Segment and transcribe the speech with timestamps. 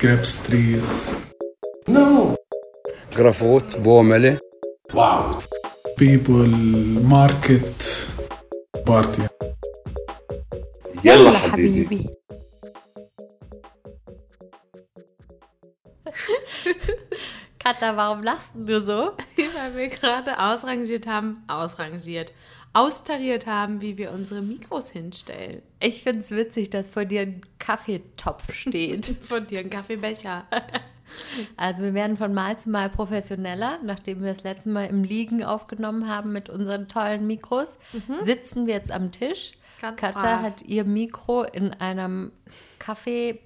[0.00, 1.12] grapes trees.
[1.88, 2.36] No.
[3.16, 4.38] جرافوت بوملة
[4.92, 5.42] Wow.
[6.00, 6.52] People,
[7.02, 8.06] market,
[8.86, 9.22] party.
[11.04, 12.08] يلا حبيبي.
[17.58, 19.12] Katha, warum lachst du so?
[19.54, 22.32] Weil wir gerade ausrangiert haben, ausrangiert,
[22.77, 25.63] austariert haben, wie wir unsere Mikros hinstellen.
[25.79, 29.05] Ich finde es witzig, dass vor dir ein Kaffeetopf steht.
[29.27, 30.45] Von dir ein Kaffeebecher.
[31.55, 33.79] Also wir werden von Mal zu Mal professioneller.
[33.81, 37.77] Nachdem wir das letzte Mal im Liegen aufgenommen haben mit unseren tollen Mikros,
[38.25, 39.53] sitzen wir jetzt am Tisch.
[39.79, 40.41] Ganz Katha brav.
[40.41, 42.33] hat ihr Mikro in einem
[42.77, 43.39] Kaffee...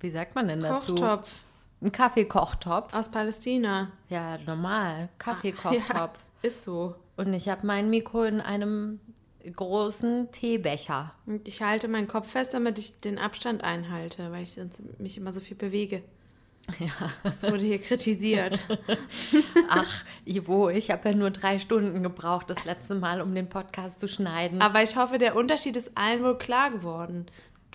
[0.00, 0.94] Wie sagt man denn dazu?
[0.94, 1.40] Kochtopf
[1.80, 2.92] Ein Kaffeekochtopf.
[2.92, 3.92] aus Palästina.
[4.10, 5.08] Ja, normal.
[5.16, 5.88] Kaffeekochtopf.
[5.94, 6.10] Ja,
[6.42, 6.94] ist so.
[7.16, 9.00] Und ich habe mein Mikro in einem
[9.52, 11.12] großen Teebecher.
[11.26, 15.16] Und ich halte meinen Kopf fest, damit ich den Abstand einhalte, weil ich sonst mich
[15.16, 16.02] immer so viel bewege.
[16.78, 16.92] Ja.
[17.22, 18.66] Das wurde hier kritisiert.
[19.68, 24.00] Ach, Ivo, ich habe ja nur drei Stunden gebraucht das letzte Mal, um den Podcast
[24.00, 24.62] zu schneiden.
[24.62, 27.26] Aber ich hoffe, der Unterschied ist allen wohl klar geworden.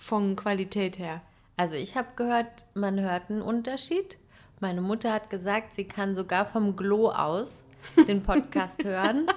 [0.01, 1.21] Von Qualität her.
[1.55, 4.17] Also ich habe gehört, man hört einen Unterschied.
[4.59, 7.65] Meine Mutter hat gesagt, sie kann sogar vom Glo aus
[8.07, 9.27] den Podcast hören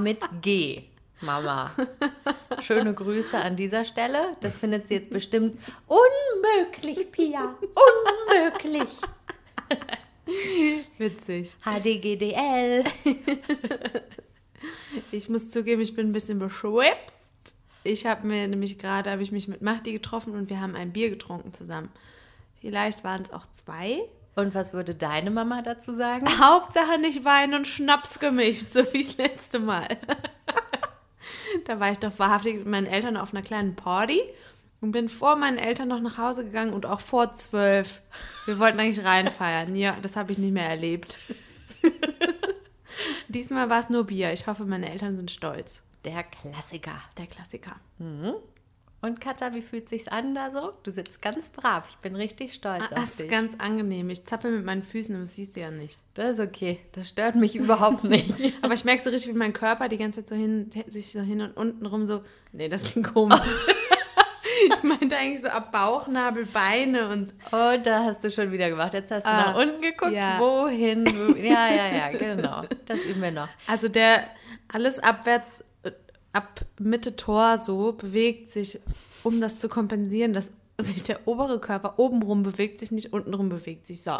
[0.00, 0.84] mit G.
[1.20, 1.72] Mama.
[2.60, 4.36] Schöne Grüße an dieser Stelle.
[4.40, 7.54] Das findet sie jetzt bestimmt unmöglich, Pia.
[8.28, 9.00] Unmöglich.
[10.98, 11.56] Witzig.
[11.64, 12.84] HDGDL.
[15.12, 17.16] Ich muss zugeben, ich bin ein bisschen beschwipst.
[17.82, 20.92] Ich habe mir nämlich gerade, habe ich mich mit Mahdi getroffen und wir haben ein
[20.92, 21.90] Bier getrunken zusammen.
[22.60, 24.00] Vielleicht waren es auch zwei.
[24.36, 26.26] Und was würde deine Mama dazu sagen?
[26.40, 29.88] Hauptsache nicht Wein und Schnaps gemischt, so wie das letzte Mal.
[31.66, 34.20] da war ich doch wahrhaftig mit meinen Eltern auf einer kleinen Party
[34.80, 38.00] und bin vor meinen Eltern noch nach Hause gegangen und auch vor zwölf.
[38.44, 39.76] Wir wollten eigentlich reinfeiern.
[39.76, 41.18] Ja, das habe ich nicht mehr erlebt.
[43.28, 44.32] Diesmal war es nur Bier.
[44.32, 45.82] Ich hoffe, meine Eltern sind stolz.
[46.04, 47.00] Der Klassiker.
[47.16, 47.76] Der Klassiker.
[49.04, 50.72] Und Katha, wie fühlt sich's an da so?
[50.82, 51.86] Du sitzt ganz brav.
[51.90, 53.28] Ich bin richtig stolz Ah, auf Das ist dich.
[53.30, 54.08] ganz angenehm.
[54.08, 55.98] Ich zappel mit meinen Füßen, das siehst du ja nicht.
[56.14, 56.78] das ist okay.
[56.92, 58.32] Das stört mich überhaupt nicht.
[58.62, 61.20] Aber ich merke so richtig, wie mein Körper die ganze Zeit so hin, sich so
[61.20, 62.22] hin und unten rum so.
[62.52, 63.38] Nee, das klingt komisch.
[64.76, 67.34] ich meinte eigentlich so ab Bauchnabel, Beine und.
[67.52, 68.94] Oh, da hast du schon wieder gemacht.
[68.94, 70.12] Jetzt hast du Ah, nach unten geguckt.
[70.12, 70.38] ja.
[70.38, 71.04] Wohin?
[71.06, 72.62] Wo- Ja, ja, ja, genau.
[72.86, 73.48] Das üben wir noch.
[73.66, 74.24] Also der
[74.72, 75.62] alles abwärts,
[76.34, 78.80] ab Mitte Tor so bewegt sich,
[79.22, 83.86] um das zu kompensieren, dass sich der obere Körper obenrum bewegt sich nicht, untenrum bewegt
[83.86, 84.02] sich.
[84.02, 84.18] So.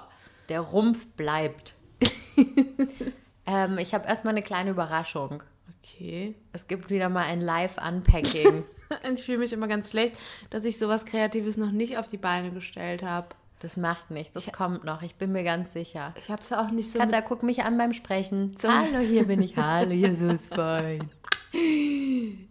[0.49, 1.75] Der Rumpf bleibt.
[3.47, 5.43] ähm, ich habe erstmal eine kleine Überraschung.
[5.83, 6.35] Okay.
[6.53, 8.65] Es gibt wieder mal ein Live-Unpacking.
[9.13, 10.15] Ich fühle mich immer ganz schlecht,
[10.51, 13.29] dass ich sowas Kreatives noch nicht auf die Beine gestellt habe.
[13.59, 14.35] Das macht nichts.
[14.35, 15.03] Das kommt noch.
[15.03, 16.15] Ich bin mir ganz sicher.
[16.23, 17.01] Ich habe es auch nicht so.
[17.01, 18.55] Katha, guck mich an beim Sprechen.
[18.63, 19.57] Hallo, hier bin ich.
[19.57, 21.11] Hallo, hier ist fein.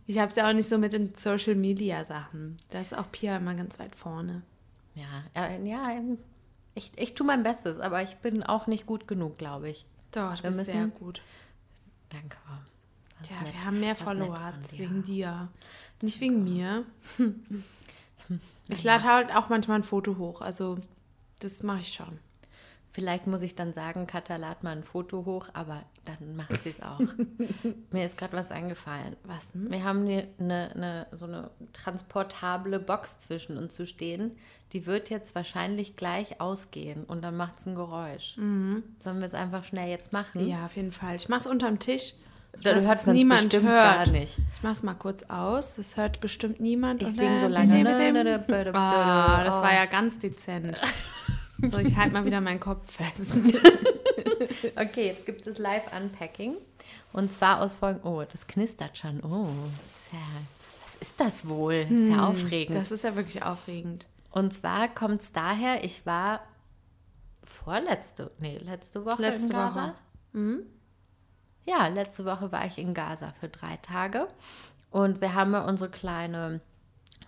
[0.06, 2.57] Ich habe es ja auch nicht so mit den Social Media Sachen.
[2.69, 4.41] Da ist auch Pia immer ganz weit vorne.
[4.95, 6.17] Ja, äh, ja, ähm,
[6.75, 9.85] ich, ich tue mein Bestes, aber ich bin auch nicht gut genug, glaube ich.
[10.11, 11.22] Doch, du Wir bist müssen- sehr gut.
[12.09, 12.38] Danke.
[13.29, 13.53] Ja, nett.
[13.53, 15.47] wir haben mehr Follower wegen dir.
[16.01, 16.85] Nicht wegen mir.
[18.69, 20.40] Ich lade halt auch manchmal ein Foto hoch.
[20.41, 20.78] Also,
[21.40, 22.19] das mache ich schon.
[22.93, 26.69] Vielleicht muss ich dann sagen, Katha, lad mal ein Foto hoch, aber dann macht sie
[26.69, 26.99] es auch.
[27.91, 29.15] Mir ist gerade was eingefallen.
[29.23, 29.47] Was?
[29.53, 34.37] Wir haben eine, eine, so eine transportable Box zwischen uns zu stehen.
[34.73, 38.35] Die wird jetzt wahrscheinlich gleich ausgehen und dann macht es ein Geräusch.
[38.99, 40.47] Sollen wir es einfach schnell jetzt machen?
[40.47, 41.15] Ja, auf jeden Fall.
[41.15, 42.13] Ich mache es unterm Tisch.
[42.61, 44.05] Dann dass hört es niemand bestimmt hört.
[44.05, 44.37] gar nicht.
[44.53, 45.75] Ich mache es mal kurz aus.
[45.77, 47.01] Das hört bestimmt niemand.
[47.01, 47.73] Ich Und sing so lange.
[48.75, 50.79] Ah, das war ja ganz dezent.
[51.62, 53.34] So, ich halte mal wieder meinen Kopf fest.
[54.75, 56.56] Okay, jetzt gibt es Live-Unpacking.
[57.12, 58.12] Und zwar aus folgendem.
[58.12, 59.22] Oh, das knistert schon.
[59.24, 59.47] Oh,
[60.12, 60.19] ja,
[60.86, 61.86] was ist das wohl?
[61.90, 62.78] Ist ja aufregend.
[62.78, 64.06] Das ist ja wirklich aufregend.
[64.31, 66.41] Und zwar kommt es daher, ich war
[67.44, 69.76] vorletzte, nee, letzte Woche Letzte in Gaza.
[69.76, 69.94] Woche.
[70.34, 70.59] Mhm.
[71.66, 74.28] Ja, letzte Woche war ich in Gaza für drei Tage.
[74.91, 76.61] Und wir haben ja unsere kleine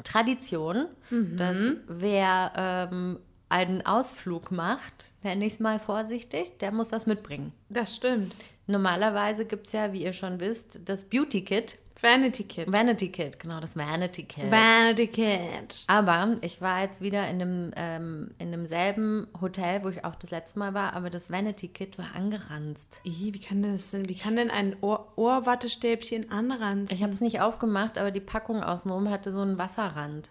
[0.04, 1.38] Tradition, Mhm.
[1.38, 1.58] dass
[1.88, 2.52] wer
[2.92, 3.20] ähm,
[3.50, 7.52] einen Ausflug macht, nenne ich es mal vorsichtig, der muss was mitbringen.
[7.70, 8.36] Das stimmt.
[8.68, 11.78] Normalerweise gibt es ja, wie ihr schon wisst, das Beauty Kit.
[12.02, 12.72] Vanity Kid.
[12.72, 14.52] Vanity Kit, genau, das Vanity Kit.
[14.52, 15.76] Vanity Kid.
[15.88, 20.30] Aber ich war jetzt wieder in dem, ähm, in demselben Hotel, wo ich auch das
[20.30, 23.00] letzte Mal war, aber das Vanity Kit war angeranzt.
[23.04, 24.10] Wie kann das denn?
[24.10, 26.94] Wie kann denn ein Ohr Ohrwattestäbchen anranzen?
[26.96, 30.30] Ich habe es nicht aufgemacht, aber die Packung außenrum hatte so einen Wasserrand.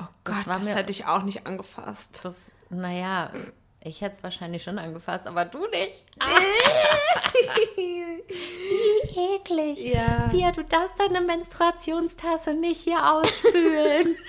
[0.00, 2.20] Oh Das Gott, war das, mir- hätte ich auch nicht angefasst.
[2.22, 3.32] Das, naja,
[3.80, 6.04] ich hätte es wahrscheinlich schon angefasst, aber du nicht.
[9.16, 9.78] Eklig.
[9.94, 10.28] Ja.
[10.30, 14.16] Pia, du darfst deine Menstruationstasse nicht hier ausspülen.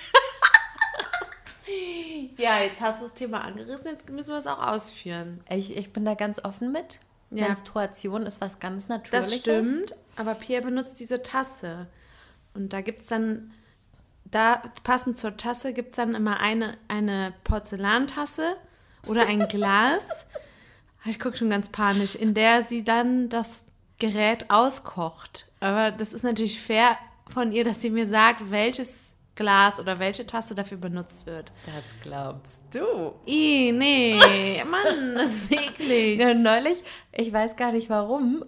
[2.36, 5.44] Ja, jetzt hast du das Thema angerissen, jetzt müssen wir es auch ausführen.
[5.48, 6.98] ich, ich bin da ganz offen mit.
[7.30, 7.46] Ja.
[7.46, 9.40] Menstruation ist was ganz Das Natürliches.
[9.40, 11.86] stimmt, aber Pierre benutzt diese Tasse.
[12.54, 13.52] Und da gibt es dann,
[14.30, 18.56] da passend zur Tasse gibt es dann immer eine, eine Porzellantasse
[19.06, 20.26] oder ein Glas.
[21.04, 23.64] ich gucke schon ganz panisch, in der sie dann das
[23.98, 25.46] Gerät auskocht.
[25.60, 26.96] Aber das ist natürlich fair
[27.32, 31.50] von ihr, dass sie mir sagt, welches Glas oder welche Tasse dafür benutzt wird.
[31.64, 33.14] Das glaubst du.
[33.24, 36.20] Ih, nee, Mann, das ist eklig.
[36.20, 38.44] Ja, neulich, ich weiß gar nicht warum,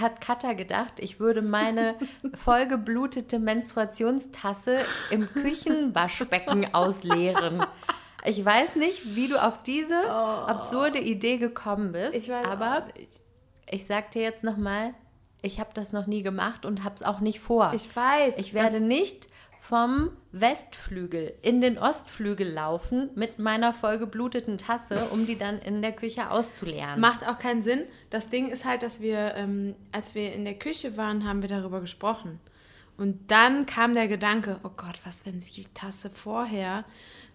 [0.00, 1.96] hat Katha gedacht, ich würde meine
[2.34, 4.78] vollgeblutete Menstruationstasse
[5.10, 7.66] im Küchenwaschbecken ausleeren.
[8.24, 12.18] Ich weiß nicht, wie du auf diese absurde Idee gekommen bist, Oh.
[12.18, 12.86] Ich weiß aber
[13.70, 14.94] ich sag dir jetzt nochmal,
[15.42, 17.72] ich habe das noch nie gemacht und habe es auch nicht vor.
[17.74, 18.38] Ich weiß.
[18.38, 19.28] Ich werde nicht
[19.60, 25.92] vom Westflügel in den Ostflügel laufen mit meiner vollgebluteten Tasse, um die dann in der
[25.92, 27.00] Küche auszuleeren.
[27.00, 27.84] Macht auch keinen Sinn.
[28.08, 31.50] Das Ding ist halt, dass wir, ähm, als wir in der Küche waren, haben wir
[31.50, 32.40] darüber gesprochen.
[32.96, 36.84] Und dann kam der Gedanke, oh Gott, was, wenn sich die Tasse vorher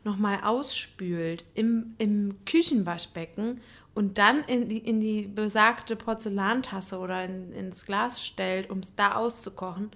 [0.03, 3.61] nochmal ausspült im, im Küchenwaschbecken
[3.93, 8.95] und dann in die, in die besagte Porzellantasse oder in, ins Glas stellt, um es
[8.95, 9.91] da auszukochen.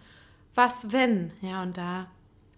[0.54, 1.32] Was, wenn?
[1.42, 2.08] Ja, und da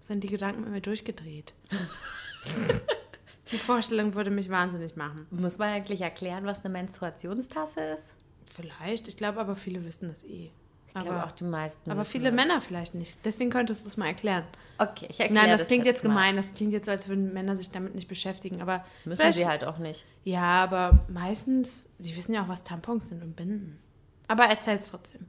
[0.04, 1.54] sind die Gedanken mit mir durchgedreht.
[3.52, 5.28] die Vorstellung würde mich wahnsinnig machen.
[5.32, 8.14] Muss man eigentlich erklären, was eine Menstruationstasse ist?
[8.54, 10.52] Vielleicht, ich glaube aber viele wissen das eh.
[10.96, 11.90] Ich glaube auch die meisten.
[11.90, 12.36] aber viele das.
[12.36, 13.18] Männer vielleicht nicht.
[13.26, 14.44] Deswegen könntest du es mal erklären.
[14.78, 16.10] Okay, ich erkläre Nein, das, klingt jetzt mal.
[16.12, 16.36] gemein.
[16.36, 18.62] Das klingt jetzt so, als würden Männer sich damit nicht beschäftigen.
[18.62, 20.06] Aber Müssen sie halt auch nicht.
[20.24, 23.80] Ja, aber meistens, die wissen ja auch, was Tampons sind und Binden.
[24.28, 25.26] Aber erzähl's trotzdem.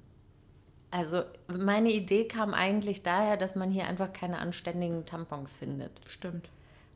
[0.94, 5.90] Also meine Idee kam eigentlich daher, dass man hier einfach keine anständigen Tampons findet.
[6.06, 6.48] Stimmt.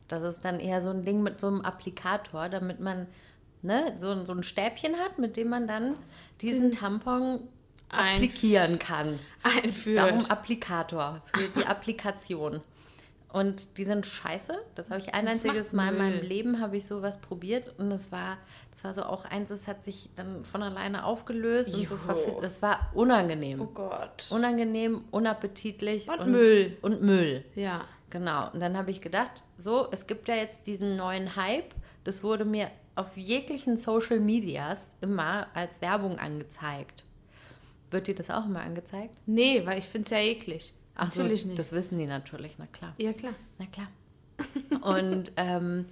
[0.07, 3.07] Das ist dann eher so ein Ding mit so einem Applikator, damit man
[3.61, 5.95] ne, so, so ein Stäbchen hat, mit dem man dann
[6.39, 7.41] diesen Tampon
[7.89, 9.19] Einf- applikieren kann.
[9.43, 9.97] Einführt.
[9.97, 12.61] Darum Applikator für die Applikation.
[13.31, 14.53] Und die sind scheiße.
[14.73, 17.91] Das habe ich ein Das einziges Mal in meinem Leben habe ich sowas probiert und
[17.91, 18.37] das war,
[18.71, 22.01] das war so auch eins, das hat sich dann von alleine aufgelöst und so Jo.
[22.01, 22.37] verfisst.
[22.41, 23.61] Das war unangenehm.
[23.61, 24.25] oh Gott.
[24.31, 26.77] Unangenehm, unappetitlich Und Müll.
[26.81, 27.43] Und Müll.
[27.55, 27.85] Ja.
[28.09, 28.49] Genau.
[28.51, 31.75] Und dann habe ich gedacht, so, es gibt ja jetzt diesen neuen Hype.
[32.03, 37.03] Das wurde mir auf jeglichen Social Medias immer als Werbung angezeigt.
[37.91, 39.15] Wird dir das auch immer angezeigt?
[39.27, 40.73] Nee, weil ich finde es ja eklig.
[40.99, 41.57] Ach so, Natürlich nicht.
[41.59, 42.93] Das wissen die natürlich, na klar.
[42.97, 43.33] ja, klar.
[43.57, 43.87] Na klar.
[44.97, 45.85] Und ähm,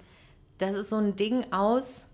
[0.58, 2.06] das ist so ein Ding aus,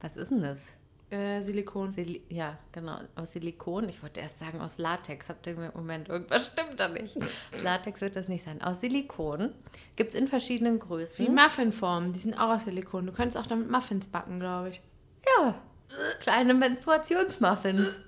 [0.00, 0.66] was ist denn das?
[1.10, 1.92] Äh, Silikon.
[1.92, 3.88] Sili ja, genau, aus Silikon.
[3.90, 5.28] Ich wollte erst sagen aus Latex.
[5.28, 7.16] Habt ihr im Moment, irgendwas stimmt da nicht.
[7.18, 8.62] Aus Latex wird das nicht sein.
[8.62, 9.52] Aus Silikon.
[9.96, 11.34] Gibt es in verschiedenen Wie Größen.
[11.34, 13.06] Muffinformen, die sind auch aus Silikon.
[13.06, 14.82] Du könntest auch damit Muffins backen, glaube ich.
[15.38, 15.54] Ja,
[16.20, 17.88] kleine Menstruationsmuffins.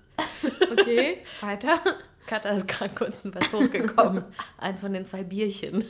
[0.70, 1.80] Okay, weiter.
[2.26, 4.24] Katha ist gerade kurz was hochgekommen.
[4.58, 5.84] Eins von den zwei Bierchen.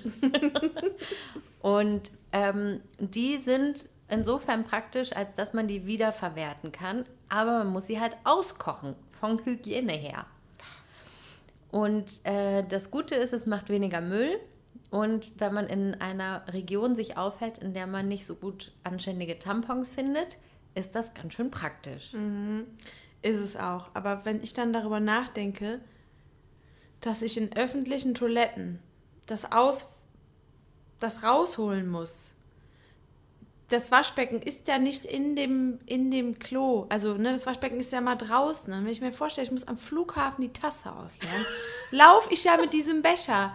[1.61, 7.87] Und ähm, die sind insofern praktisch, als dass man die wiederverwerten kann, aber man muss
[7.87, 10.27] sie halt auskochen, von Hygiene her.
[11.71, 14.39] Und äh, das Gute ist, es macht weniger Müll.
[14.91, 19.39] Und wenn man in einer Region sich aufhält, in der man nicht so gut anständige
[19.41, 20.39] Tampons findet,
[20.77, 22.15] ist das ganz schön praktisch.
[23.23, 23.89] Ist es auch.
[23.95, 25.81] Aber wenn ich dann darüber nachdenke,
[27.05, 28.79] dass ich in öffentlichen Toiletten
[29.27, 29.91] das aus
[31.01, 32.31] das rausholen muss.
[33.69, 36.87] Das Waschbecken ist ja nicht in dem, in dem Klo.
[36.89, 38.73] Also, ne, das Waschbecken ist ja mal draußen.
[38.73, 41.45] Und wenn ich mir vorstelle, ich muss am Flughafen die Tasse ausleeren,
[41.91, 43.55] laufe ich ja mit diesem Becher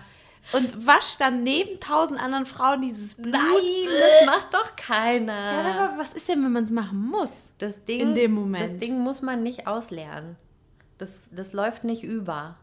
[0.52, 3.34] und wasche dann neben tausend anderen Frauen dieses Blut.
[3.34, 5.54] Nein, das macht doch keiner.
[5.54, 7.50] Ja, aber was ist denn, wenn man es machen muss?
[7.58, 8.64] Das Ding, In dem Moment.
[8.64, 10.36] Das Ding muss man nicht ausleeren.
[10.98, 12.58] Das, das läuft nicht über.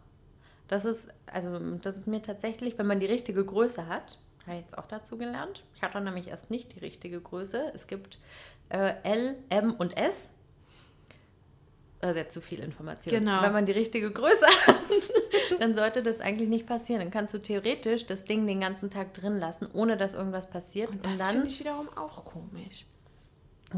[0.68, 4.62] Das ist, also, das ist mir tatsächlich, wenn man die richtige Größe hat, habe ich
[4.62, 5.64] jetzt auch dazu gelernt.
[5.74, 7.72] Ich hatte nämlich erst nicht die richtige Größe.
[7.74, 8.18] Es gibt
[8.68, 10.30] äh, L, M und S.
[12.00, 13.12] Das ist jetzt zu viel Information.
[13.12, 13.42] Genau.
[13.42, 14.76] Wenn man die richtige Größe hat,
[15.58, 17.00] dann sollte das eigentlich nicht passieren.
[17.00, 20.90] Dann kannst du theoretisch das Ding den ganzen Tag drin lassen, ohne dass irgendwas passiert.
[20.90, 22.86] Und das finde ich wiederum auch komisch.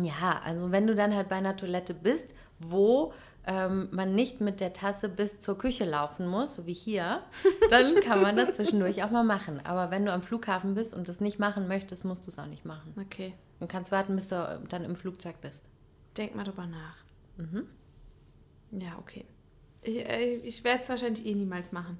[0.02, 3.12] ja, also wenn du dann halt bei einer Toilette bist, wo
[3.48, 7.22] ähm, man nicht mit der Tasse bis zur Küche laufen muss, so wie hier,
[7.70, 9.64] dann kann man das zwischendurch auch mal machen.
[9.64, 12.46] Aber wenn du am Flughafen bist und das nicht machen möchtest, musst du es auch
[12.46, 12.92] nicht machen.
[13.00, 13.32] Okay.
[13.58, 15.64] Du kannst warten, bis du äh, dann im Flugzeug bist.
[16.18, 16.96] Denk mal drüber nach.
[18.70, 19.24] Ja, okay.
[19.80, 21.96] Ich, äh, ich werde es wahrscheinlich eh niemals machen.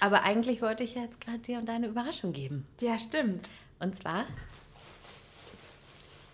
[0.00, 2.66] Aber eigentlich wollte ich jetzt gerade dir und deine Überraschung geben.
[2.82, 3.48] Ja, stimmt.
[3.78, 4.26] Und zwar,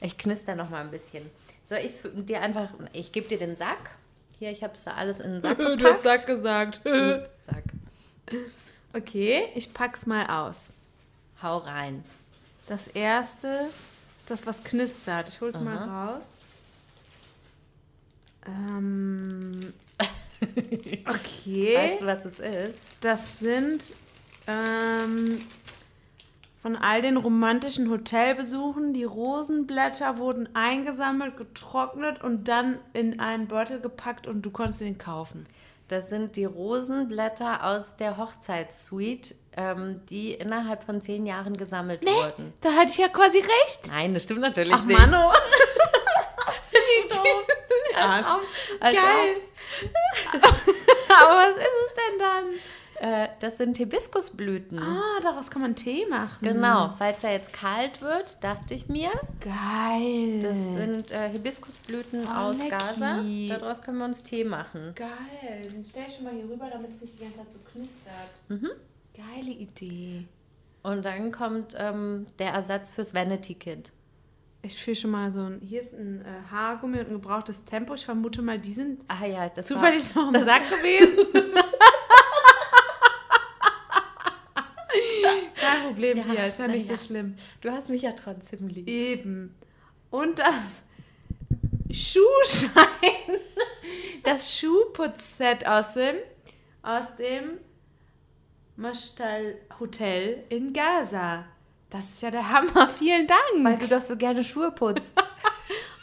[0.00, 1.30] ich knister noch mal ein bisschen.
[1.72, 3.92] Soll ich dir einfach, ich gebe dir den Sack.
[4.38, 6.00] Hier, ich habe es da alles in den Sack gepackt.
[6.00, 6.82] Sack gesagt.
[6.84, 7.64] Sack.
[8.92, 10.74] okay, ich pack's mal aus.
[11.42, 12.04] Hau rein.
[12.66, 13.70] Das erste
[14.18, 15.30] ist das, was knistert.
[15.30, 16.34] Ich hol's mal raus.
[18.46, 19.72] Ähm,
[21.08, 21.74] okay.
[21.74, 22.78] Weißt du, was es ist?
[23.00, 23.94] Das sind
[24.46, 25.40] ähm,
[26.62, 28.94] von all den romantischen Hotelbesuchen.
[28.94, 34.96] Die Rosenblätter wurden eingesammelt, getrocknet und dann in einen Beutel gepackt und du konntest ihn
[34.96, 35.46] kaufen.
[35.88, 42.54] Das sind die Rosenblätter aus der Hochzeitssuite, ähm, die innerhalb von zehn Jahren gesammelt wurden.
[42.62, 43.88] Da hatte ich ja quasi recht.
[43.88, 44.98] Nein, das stimmt natürlich Ach, nicht.
[44.98, 45.32] Mano.
[47.94, 48.26] Als Arsch.
[48.36, 49.36] ob- als Geil.
[50.42, 52.44] Aber was ist es denn dann?
[53.02, 54.78] Äh, das sind Hibiskusblüten.
[54.78, 56.38] Ah, daraus kann man Tee machen.
[56.40, 60.38] Genau, falls er jetzt kalt wird, dachte ich mir, Geil.
[60.40, 62.70] das sind äh, Hibiskusblüten Oh, aus lecki.
[62.70, 63.18] Gaza.
[63.58, 64.92] Daraus können wir uns Tee machen.
[64.94, 65.68] Geil.
[65.72, 68.30] Den stell ich schon mal hier rüber, damit es nicht die ganze Zeit so knistert.
[68.48, 68.70] Mhm.
[69.16, 70.24] Geile Idee.
[70.84, 73.90] Und dann kommt ähm, der Ersatz fürs Vanity Kit.
[74.62, 75.60] Ich fühle schon mal so ein.
[75.60, 77.94] Hier ist ein äh, Haargummi und ein gebrauchtes Tempo.
[77.94, 81.26] Ich vermute mal, die sind Ah ja, das zufällig noch im Sack gewesen.
[85.60, 87.36] Kein Problem Ja, hier, ist ja nicht so schlimm.
[87.60, 88.88] Du hast mich ja trotzdem lieb.
[88.88, 89.54] Eben.
[90.10, 90.82] Und das
[91.90, 92.72] Schuhschein.
[94.22, 96.14] Das Schuhputzset aus dem,
[96.82, 97.58] aus dem
[98.76, 101.44] Mashtal Hotel in Gaza.
[101.90, 102.88] Das ist ja der Hammer.
[102.98, 103.80] Vielen Weil Dank.
[103.80, 105.12] du doch so gerne Schuhe putzt.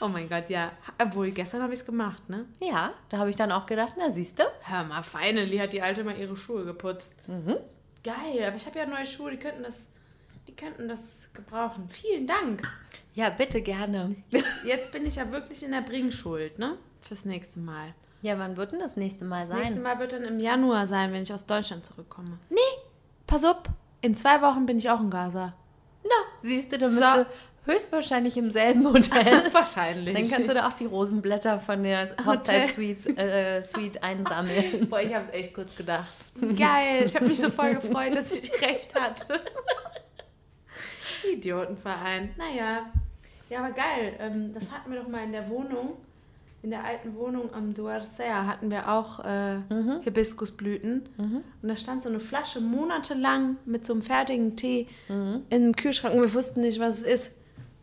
[0.02, 0.72] Oh mein Gott, ja.
[0.98, 2.46] Obwohl, gestern habe ich es gemacht, ne?
[2.62, 4.44] ja, da habe ich dann auch gedacht, na siehst du.
[4.62, 7.14] Hör mal, finally hat die Alte mal ihre Schuhe geputzt.
[7.28, 7.58] Mhm.
[8.04, 9.92] Geil, aber ich habe ja neue Schuhe, die könnten das,
[10.48, 11.90] die könnten das gebrauchen.
[11.90, 12.62] Vielen Dank.
[13.14, 14.16] Ja, bitte gerne.
[14.64, 16.78] Jetzt bin ich ja wirklich in der Bringschuld, ne?
[17.02, 17.94] Fürs nächste Mal.
[18.22, 19.84] Ja, wann wird denn das nächste Mal Das nächste sein?
[19.84, 22.38] Mal wird dann im Januar sein, wenn ich aus Deutschland zurückkomme.
[22.50, 22.58] Nee,
[23.28, 23.58] pass auf.
[24.02, 25.54] In zwei Wochen bin ich auch in Gaza.
[26.04, 27.00] Na, siehst du, dann So.
[27.00, 27.26] bist du
[27.72, 29.50] höchstgewahrscheinlich im selben Hotel.
[29.54, 30.14] Wahrscheinlich.
[30.14, 34.88] Dann kannst du da auch die Rosenblätter von der Hochzeitssuite äh, Suite einsammeln.
[34.90, 36.08] Boah, ich habe es echt kurz gedacht.
[36.58, 39.42] Geil, ich habe mich so voll gefreut, dass ich recht hatte.
[41.32, 42.34] Idiotenverein.
[42.38, 42.92] Naja.
[43.50, 44.16] Ja, aber geil.
[44.20, 45.98] Ähm, das hatten wir doch mal in der Wohnung.
[46.62, 49.60] In der alten Wohnung am Duarcea hatten wir auch äh,
[50.04, 51.04] Hibiskusblüten.
[51.18, 54.88] Und da stand so eine Flasche monatelang mit so einem fertigen Tee
[55.50, 57.32] im Kühlschrank und wir wussten nicht, was es ist.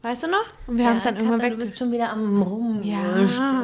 [0.03, 0.45] Weißt du noch?
[0.69, 1.53] Und wir haben es dann irgendwann weg.
[1.53, 2.83] Du bist schon wieder am Rum.
[2.83, 3.17] Ja,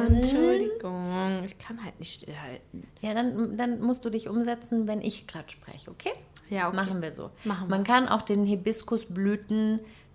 [0.07, 1.43] Entschuldigung.
[1.45, 2.83] Ich kann halt nicht stillhalten.
[3.01, 6.11] Ja, dann, dann musst du dich umsetzen, wenn ich gerade spreche, okay?
[6.49, 6.75] Ja, okay.
[6.75, 7.29] Machen wir so.
[7.45, 7.93] Machen Man wir.
[7.93, 8.45] kann auch den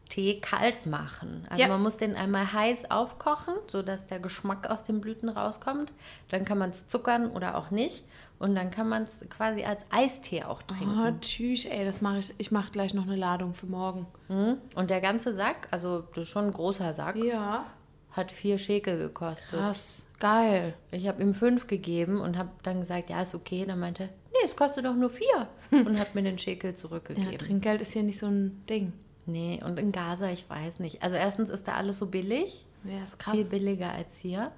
[0.08, 1.46] Hibiskusblütentee kalt machen.
[1.50, 1.68] Also Ja.
[1.68, 5.92] man muss den einmal heiß aufkochen, sodass der Geschmack aus den Blüten rauskommt.
[6.30, 8.04] Dann kann man es zuckern oder auch nicht.
[8.38, 11.20] Und dann kann man es quasi als Eistee auch Oh, trinken.
[11.20, 12.32] tschüss, ey, das mache ich.
[12.38, 14.06] Ich mache gleich noch eine Ladung für morgen.
[14.28, 14.58] Mhm.
[14.76, 17.66] Und der ganze Sack, also das ist schon ein großer Sack, Ja.
[18.12, 19.50] hat vier Schekel gekostet.
[19.58, 20.04] Krass.
[20.20, 20.74] Geil.
[20.92, 23.64] Ich habe ihm fünf gegeben und habe dann gesagt, ja, ist okay.
[23.66, 25.48] Dann meinte er, nee, es kostet doch nur vier.
[25.72, 27.38] und hat mir den Schekel Ja, zurückgegeben.
[27.38, 28.92] Trinkgeld ist hier nicht so ein Ding.
[29.28, 31.02] Nee, und in Gaza, ich weiß nicht.
[31.02, 34.50] Also erstens ist da alles so billig, Ja, ist viel billiger als hier.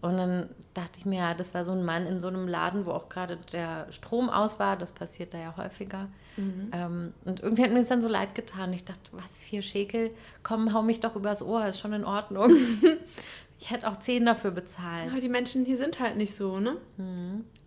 [0.00, 2.86] Und dann dachte ich mir, ja, das war so ein Mann in so einem Laden,
[2.86, 4.76] wo auch gerade der Strom aus war.
[4.76, 6.08] Das passiert da ja häufiger.
[6.72, 8.72] Ähm, und irgendwie hat mir das dann so leid getan.
[8.72, 10.12] Ich dachte, was, vier Schekel?
[10.44, 12.52] Komm, hau mich doch übers Ohr, ist schon in Ordnung.
[13.58, 15.10] ich hätte auch zehn dafür bezahlt.
[15.10, 16.76] Aber die Menschen hier sind halt nicht so, ne?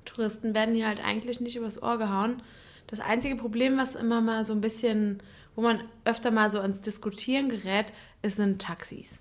[0.05, 2.41] Touristen werden hier halt eigentlich nicht übers Ohr gehauen.
[2.88, 5.22] Das einzige Problem, was immer mal so ein bisschen,
[5.55, 7.88] wo man öfter mal so ans Diskutieren gerät,
[8.22, 9.20] ist sind Taxis.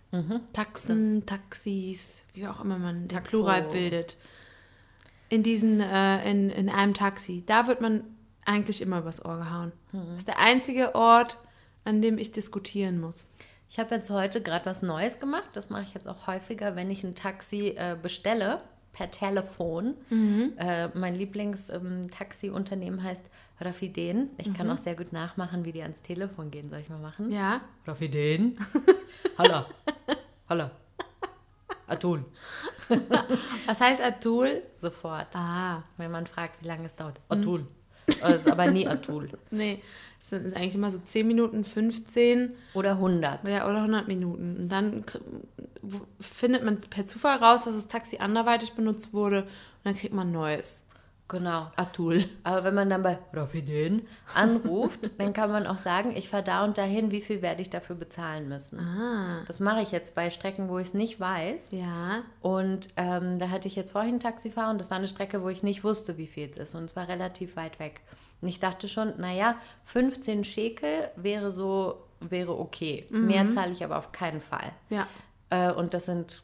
[0.52, 3.30] Taxen, Taxis, wie auch immer man den Taxo.
[3.30, 4.18] Plural bildet.
[5.28, 7.44] In diesen, äh, in, in einem Taxi.
[7.46, 8.04] Da wird man
[8.44, 9.72] eigentlich immer übers Ohr gehauen.
[9.92, 11.38] Das ist der einzige Ort,
[11.84, 13.30] an dem ich diskutieren muss.
[13.68, 15.50] Ich habe jetzt heute gerade was Neues gemacht.
[15.52, 18.60] Das mache ich jetzt auch häufiger, wenn ich ein Taxi äh, bestelle
[18.92, 19.94] per Telefon.
[20.56, 23.25] Äh, mein Lieblings-Taxi-Unternehmen heißt
[23.61, 24.30] Rafiden.
[24.38, 26.68] Ich kann auch sehr gut nachmachen, wie die ans Telefon gehen.
[26.70, 27.30] Soll ich mal machen?
[27.30, 27.61] Ja.
[27.87, 28.59] Rafiden.
[29.38, 29.64] Hallo.
[30.49, 30.70] Hallo.
[31.87, 32.25] Atul.
[33.66, 34.62] Was heißt Atul?
[34.76, 35.35] Sofort.
[35.35, 37.20] Ah, Wenn man fragt, wie lange es dauert.
[37.28, 37.66] Atul.
[38.06, 39.28] Es ist aber nie Atul.
[39.50, 39.82] nee.
[40.20, 43.48] Es sind eigentlich immer so 10 Minuten, 15 Oder 100.
[43.48, 44.56] ja, oder 100 Minuten.
[44.58, 45.04] Und dann
[46.20, 49.42] findet man per Zufall raus, dass das Taxi anderweitig benutzt wurde.
[49.42, 49.48] Und
[49.84, 50.86] dann kriegt man neues.
[51.30, 51.70] Genau.
[51.76, 52.24] Atul.
[52.42, 54.02] Aber wenn man dann bei Rafidin
[54.34, 57.70] anruft, dann kann man auch sagen, ich fahre da und dahin, wie viel werde ich
[57.70, 58.80] dafür bezahlen müssen.
[58.80, 59.44] Ah.
[59.46, 61.68] Das mache ich jetzt bei Strecken, wo ich es nicht weiß.
[61.70, 62.22] Ja.
[62.40, 65.48] Und ähm, da hatte ich jetzt vorhin einen Taxifahrer und das war eine Strecke, wo
[65.48, 66.74] ich nicht wusste, wie viel es ist.
[66.74, 68.00] Und es war relativ weit weg.
[68.42, 73.06] Und ich dachte schon, naja, 15 Schekel wäre so, wäre okay.
[73.11, 74.73] Mehr zahle ich aber auf keinen Fall.
[74.88, 75.06] Ja.
[75.50, 76.42] Äh, und das sind,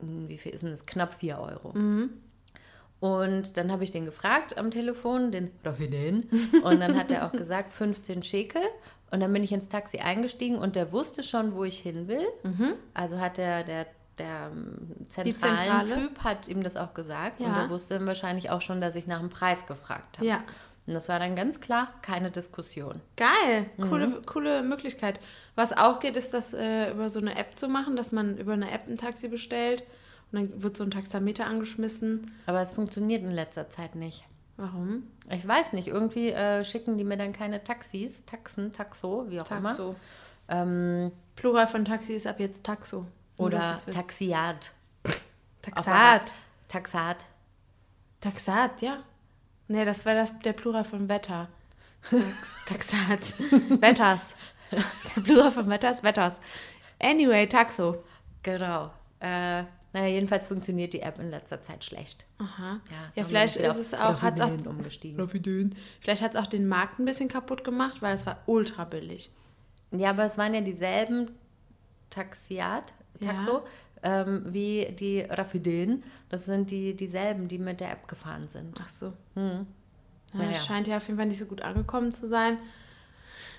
[0.00, 0.84] hm, wie viel ist denn das?
[0.86, 1.72] Knapp 4 Euro.
[3.00, 6.28] Und dann habe ich den gefragt am Telefon, den Rafidin.
[6.64, 8.62] Und dann hat er auch gesagt, 15 Schekel.
[9.12, 12.26] Und dann bin ich ins Taxi eingestiegen und der wusste schon, wo ich hin will.
[12.92, 13.86] Also hat der, der,
[14.18, 15.38] der ähm, zentralen
[15.86, 15.94] Zentrale?
[15.94, 17.40] Typ hat ihm das auch gesagt.
[17.40, 17.62] Und Ja.
[17.62, 20.26] er wusste wahrscheinlich auch schon, dass ich nach dem Preis gefragt habe.
[20.28, 20.42] Ja.
[20.88, 23.02] Und das war dann ganz klar keine Diskussion.
[23.16, 25.20] Geil, coole, coole Möglichkeit.
[25.54, 28.54] Was auch geht, ist das äh, über so eine App zu machen, dass man über
[28.54, 29.82] eine App ein Taxi bestellt
[30.32, 32.32] und dann wird so ein Taxameter angeschmissen.
[32.46, 34.24] Aber es funktioniert in letzter Zeit nicht.
[34.56, 35.02] Warum?
[35.28, 39.50] Ich weiß nicht, irgendwie äh, schicken die mir dann keine Taxis, Taxen, Taxo, wie auch
[39.50, 39.68] immer.
[39.68, 39.94] Taxo.
[40.48, 43.04] Ähm, Plural von Taxi ist ab jetzt Taxo.
[43.36, 43.76] Oder.
[43.92, 44.72] Taxiat.
[45.60, 46.32] Taxat.
[46.66, 47.26] Taxat.
[48.22, 49.04] Taxat, ja.
[49.68, 51.48] Nee, das war das, der Plural von Wetter.
[52.10, 53.34] Tax, Taxat.
[53.80, 54.34] Wetters.
[54.70, 56.40] Der Plural von Wetters, Wetters.
[57.00, 58.02] Anyway, Taxo.
[58.42, 58.90] Genau.
[59.20, 62.26] Äh, naja, jedenfalls funktioniert die App in letzter Zeit schlecht.
[62.38, 62.80] Aha.
[62.90, 65.16] Ja, Ja, vielleicht ist es auf auch, hat auch, umgestiegen.
[66.00, 69.30] Vielleicht hat es auch den Markt ein bisschen kaputt gemacht, weil es war ultra billig.
[69.90, 71.30] Ja, aber es waren ja dieselben
[72.10, 73.62] Taxiat, Ja.
[74.02, 76.04] Ähm, wie die Rafidin.
[76.28, 78.78] Das sind die dieselben, die mit der App gefahren sind.
[78.82, 79.12] Ach so.
[79.34, 79.66] Hm.
[80.34, 80.50] Ja, Naja.
[80.52, 82.58] es scheint ja auf jeden Fall nicht so gut angekommen zu sein.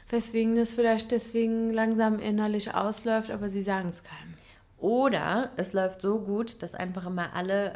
[0.09, 4.33] Weswegen es vielleicht deswegen langsam innerlich ausläuft, aber sie sagen es keinem.
[4.79, 7.73] Oder es läuft so gut, dass einfach immer alle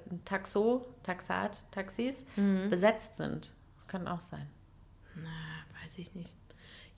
[0.00, 2.70] äh, Taxo, Taxat, Taxis Mhm.
[2.70, 3.52] besetzt sind.
[3.76, 4.46] Das kann auch sein.
[5.16, 5.28] Na,
[5.84, 6.32] weiß ich nicht.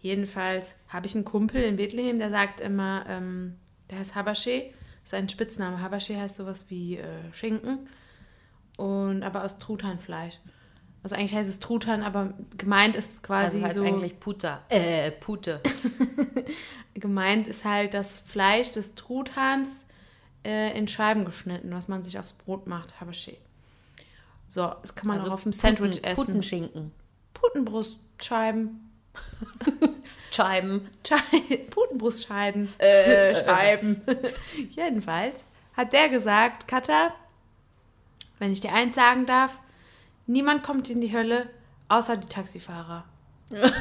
[0.00, 3.56] Jedenfalls habe ich einen Kumpel in Bethlehem, der sagt immer, ähm,
[3.90, 4.72] der heißt Habashi,
[5.08, 5.80] ist ein Spitzname.
[5.80, 7.88] Habashi heißt sowas wie äh, Schinken,
[8.76, 10.38] und aber aus Truthahnfleisch.
[11.02, 13.84] Also eigentlich heißt es Truthahn, aber gemeint ist quasi Also heißt so.
[13.84, 14.62] eigentlich Puta.
[14.68, 15.62] Äh, Pute.
[16.94, 19.84] Gemeint ist halt das Fleisch des Truthahns
[20.44, 23.38] äh, in Scheiben geschnitten, was man sich aufs Brot macht, Habashi.
[24.48, 26.24] So, das kann man auch auf dem Sandwich Puten, essen.
[26.26, 26.92] Putenschinken.
[27.32, 28.90] Putenbrustscheiben.
[30.30, 30.88] Scheiben.
[31.06, 32.72] Schei- Putenbrustscheiben.
[32.78, 34.02] Äh, Scheiben.
[34.70, 35.44] Jedenfalls
[35.76, 37.14] hat der gesagt, Katha,
[38.38, 39.58] wenn ich dir eins sagen darf,
[40.26, 41.48] niemand kommt in die Hölle,
[41.88, 43.04] außer die Taxifahrer.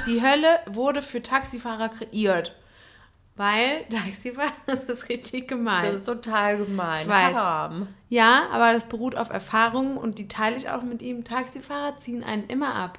[0.05, 2.55] Die Hölle wurde für Taxifahrer kreiert.
[3.35, 5.83] Weil Taxifahrer, das ist richtig gemein.
[5.83, 7.01] Das ist total gemein.
[7.01, 7.35] Ich weiß.
[7.35, 7.87] Haram.
[8.09, 11.23] Ja, aber das beruht auf Erfahrungen und die teile ich auch mit ihm.
[11.23, 12.97] Taxifahrer ziehen einen immer ab.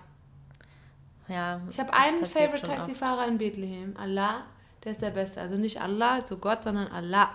[1.29, 2.79] Ja, Ich habe einen Favorite oft.
[2.79, 3.97] Taxifahrer in Bethlehem.
[3.97, 4.43] Allah,
[4.85, 5.41] der ist der Beste.
[5.41, 7.31] Also nicht Allah, so Gott, sondern Allah.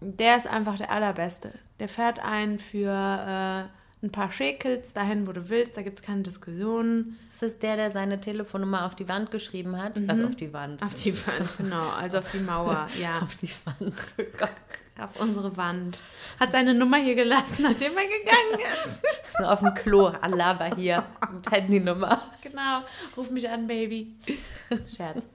[0.00, 1.52] Der ist einfach der Allerbeste.
[1.80, 5.76] Der fährt einen für äh, ein paar Schäkels dahin, wo du willst.
[5.76, 7.18] Da gibt es keine Diskussionen.
[7.30, 9.98] Ist das der, der seine Telefonnummer auf die Wand geschrieben hat?
[10.08, 10.80] Also auf die Wand.
[10.80, 10.86] Mhm.
[10.86, 11.88] Auf die Wand, genau.
[11.90, 13.20] Also auf die Mauer, ja.
[13.20, 13.94] Auf die Wand.
[14.40, 15.02] Oh.
[15.02, 16.00] Auf unsere Wand.
[16.40, 19.00] Hat seine Nummer hier gelassen, nachdem er gegangen ist.
[19.36, 20.06] So auf dem Klo.
[20.20, 21.04] Allah war hier.
[21.30, 22.22] Und Handynummer.
[22.42, 22.82] Genau.
[23.16, 24.16] Ruf mich an, Baby.
[24.94, 25.26] Scherz.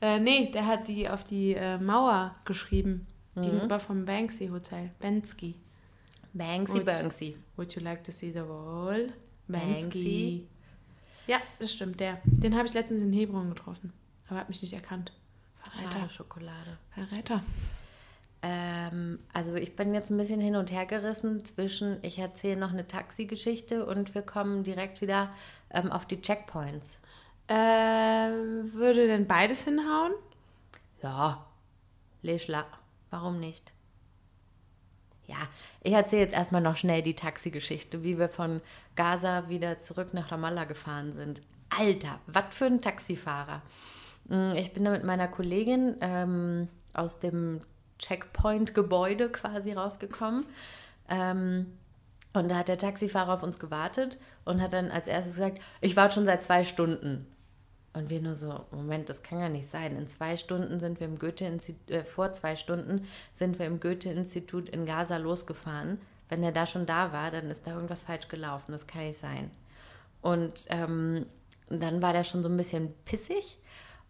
[0.00, 3.06] Äh, nee, der hat die auf die äh, Mauer geschrieben.
[3.34, 4.90] Gegenüber vom Banksy Hotel.
[4.98, 5.54] Bensky.
[6.32, 7.36] Banksy Und- Banksy.
[7.56, 9.12] Would you like to see the wall?
[9.48, 10.46] Banksy.
[11.26, 12.20] Ja, das stimmt, der.
[12.24, 13.92] Den habe ich letztens in Hebron getroffen.
[14.28, 15.12] Aber hat mich nicht erkannt.
[15.58, 15.92] Verräter.
[15.92, 16.78] Schade Schokolade.
[16.90, 17.42] Verräter.
[18.42, 22.72] Ähm, also ich bin jetzt ein bisschen hin und her gerissen zwischen, ich erzähle noch
[22.72, 25.32] eine Taxi-Geschichte und wir kommen direkt wieder
[25.70, 26.98] ähm, auf die Checkpoints.
[27.46, 30.12] Äh, würde denn beides hinhauen?
[31.02, 31.46] Ja,
[32.22, 32.64] Leschla,
[33.10, 33.72] warum nicht?
[35.26, 35.36] Ja,
[35.82, 38.60] ich erzähle jetzt erstmal noch schnell die Taxi-Geschichte, wie wir von
[38.96, 41.40] Gaza wieder zurück nach Ramallah gefahren sind.
[41.70, 43.62] Alter, was für ein Taxifahrer.
[44.28, 47.60] Mm, Ich bin da mit meiner Kollegin ähm, aus dem
[47.98, 50.44] Checkpoint-Gebäude quasi rausgekommen.
[51.08, 51.78] Ähm,
[52.32, 55.96] und da hat der Taxifahrer auf uns gewartet und hat dann als erstes gesagt, ich
[55.96, 57.26] warte schon seit zwei Stunden.
[57.94, 59.96] Und wir nur so, Moment, das kann ja nicht sein.
[59.96, 64.70] In zwei Stunden sind wir im Goethe-Institut, äh, vor zwei Stunden sind wir im Goethe-Institut
[64.70, 66.00] in Gaza losgefahren.
[66.30, 68.72] Wenn er da schon da war, dann ist da irgendwas falsch gelaufen.
[68.72, 69.50] Das kann nicht sein.
[70.22, 71.26] Und ähm,
[71.68, 73.58] dann war der schon so ein bisschen pissig.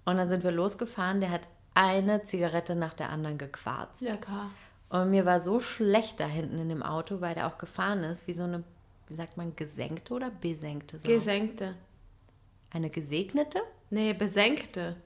[0.05, 1.21] Und dann sind wir losgefahren.
[1.21, 4.03] Der hat eine Zigarette nach der anderen gequarzt.
[4.03, 4.51] Ja, klar.
[4.91, 8.29] Und mir war so schlecht da hinten in dem Auto, weil der auch gefahren ist,
[8.29, 8.63] wie so eine,
[9.09, 11.09] wie sagt man, gesenkte oder besenkte Sau?
[11.09, 11.75] Gesenkte.
[12.73, 13.61] Eine gesegnete?
[13.91, 14.97] Nee, besenkte.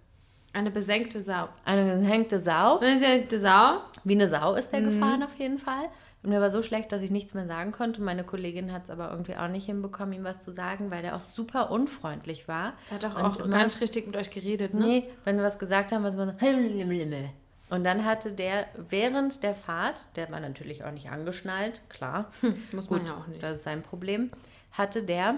[0.52, 1.48] Eine besenkte Sau.
[1.64, 2.78] Eine gesenkte Sau.
[2.78, 3.80] Eine besenkte Sau?
[4.04, 5.84] Wie eine Sau ist der gefahren auf jeden Fall.
[6.22, 8.00] Und mir war so schlecht, dass ich nichts mehr sagen konnte.
[8.00, 11.14] Meine Kollegin hat es aber irgendwie auch nicht hinbekommen, ihm was zu sagen, weil der
[11.14, 12.72] auch super unfreundlich war.
[12.90, 14.80] Der hat Und auch immer- gar nicht richtig mit euch geredet, ne?
[14.86, 16.32] Nee, wenn wir was gesagt haben, was war so.
[17.68, 22.30] Und dann hatte der während der Fahrt, der war natürlich auch nicht angeschnallt, klar.
[22.72, 23.42] Muss Gut, man ja auch nicht.
[23.42, 24.30] das ist sein Problem.
[24.72, 25.34] Hatte der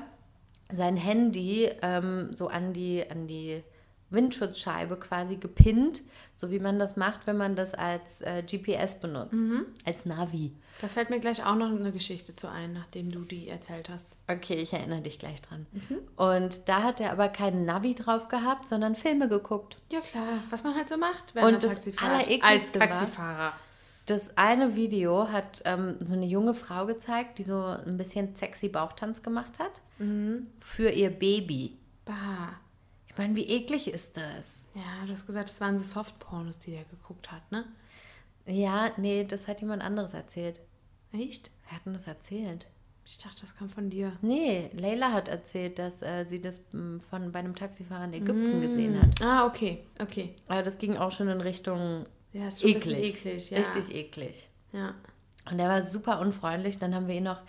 [0.73, 3.63] sein Handy ähm, so an die, an die
[4.11, 6.01] Windschutzscheibe quasi gepinnt,
[6.35, 9.67] so wie man das macht, wenn man das als äh, GPS benutzt, Mhm.
[9.85, 10.53] als Navi.
[10.81, 14.07] Da fällt mir gleich auch noch eine Geschichte zu ein, nachdem du die erzählt hast.
[14.29, 15.67] Okay, ich erinnere dich gleich dran.
[15.73, 15.99] Mhm.
[16.17, 19.77] Und da hat er aber keinen Navi drauf gehabt, sondern Filme geguckt.
[19.93, 20.25] Ja, klar.
[20.51, 22.11] Was man halt so macht, wenn Und man das Taxi fährt.
[22.13, 23.53] Allerekligste Als war- Taxifahrer.
[24.09, 28.69] Das eine Video hat ähm, so eine junge Frau gezeigt, die so ein bisschen sexy
[28.69, 30.47] Bauchtanz gemacht hat Mhm.
[30.61, 31.77] für ihr Baby.
[32.07, 32.49] Bah.
[33.09, 34.47] Ich meine, wie eklig ist das?
[34.75, 37.65] Ja, du hast gesagt, es waren so Softpornos, die der geguckt hat, ne?
[38.47, 40.59] Ja, nee, das hat jemand anderes erzählt.
[41.13, 41.51] Echt?
[41.65, 42.67] Wer hat denn das erzählt?
[43.05, 44.13] Ich dachte, das kam von dir.
[44.23, 48.61] Nee, Leila hat erzählt, dass äh, sie das m, von bei einem Taxifahrer in Ägypten
[48.63, 49.21] gesehen hat.
[49.23, 50.35] Ah, okay, okay.
[50.47, 53.25] Aber das ging auch schon in Richtung Ja, ist schon eklig.
[53.25, 53.59] eklig, ja.
[53.59, 54.49] Richtig eklig.
[54.73, 54.95] Ja.
[55.51, 56.79] Und er war super unfreundlich.
[56.79, 57.41] Dann haben wir ihn noch,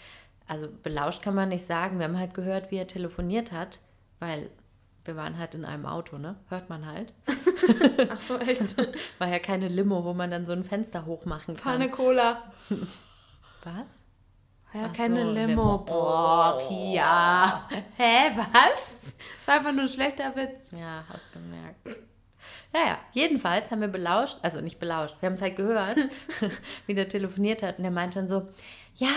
[0.48, 2.00] also belauscht kann man nicht sagen.
[2.00, 3.80] Wir haben halt gehört, wie er telefoniert hat,
[4.20, 4.50] weil
[5.06, 6.36] wir waren halt in einem Auto, ne?
[6.50, 7.14] Hört man halt.
[8.10, 8.76] Ach so, echt?
[9.20, 11.80] War ja keine Limo, wo man dann so ein Fenster hochmachen kann.
[11.80, 12.52] Pane Cola.
[13.64, 13.86] Was?
[14.74, 15.48] Ja, Ach keine so, Limo.
[15.48, 15.78] Limo.
[15.80, 17.68] Boah, Pia.
[17.98, 19.02] Hä, was?
[19.40, 20.72] Das war einfach nur ein schlechter Witz.
[20.72, 22.09] Ja, hast gemerkt.
[22.72, 25.98] Naja, jedenfalls haben wir belauscht, also nicht belauscht, wir haben es halt gehört,
[26.86, 27.78] wie der telefoniert hat.
[27.78, 28.48] Und der meinte dann so,
[28.96, 29.10] ja,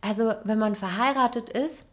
[0.00, 1.84] also wenn man verheiratet ist,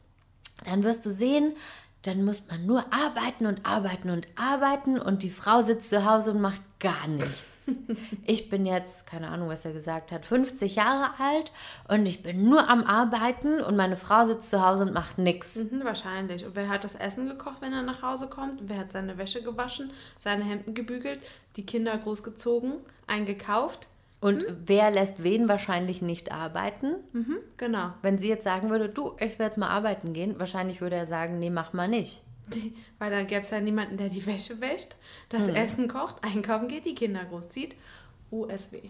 [0.65, 1.56] dann wirst du sehen,
[2.04, 6.32] dann muss man nur arbeiten und arbeiten und arbeiten und die Frau sitzt zu Hause
[6.32, 7.57] und macht gar nichts.
[8.25, 11.51] Ich bin jetzt, keine Ahnung, was er gesagt hat, 50 Jahre alt
[11.88, 15.56] und ich bin nur am Arbeiten und meine Frau sitzt zu Hause und macht nichts.
[15.56, 16.45] Mhm, wahrscheinlich.
[16.45, 18.62] Und wer hat das Essen gekocht, wenn er nach Hause kommt?
[18.62, 21.19] Und wer hat seine Wäsche gewaschen, seine Hemden gebügelt,
[21.56, 22.73] die Kinder großgezogen,
[23.08, 23.88] eingekauft?
[24.19, 26.95] Und wer lässt wen wahrscheinlich nicht arbeiten?
[27.13, 27.93] Mhm, genau.
[28.01, 31.06] Wenn sie jetzt sagen würde, du, ich will jetzt mal arbeiten gehen, wahrscheinlich würde er
[31.06, 32.23] sagen, nee, mach mal nicht.
[32.53, 34.95] Die, weil dann gäbe es ja niemanden, der die Wäsche wäscht,
[35.29, 37.75] das Essen kocht, einkaufen geht, die Kinder großzieht.
[38.31, 38.81] USW.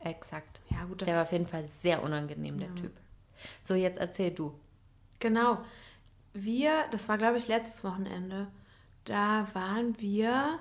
[0.00, 0.60] Exakt.
[0.70, 2.92] Ja, gut, Der war auf jeden Fall sehr unangenehm, der Typ.
[3.64, 4.52] So, jetzt erzähl du.
[5.18, 5.58] Genau.
[6.32, 8.46] Wir, das war glaube ich letztes Wochenende,
[9.04, 10.58] da waren wir,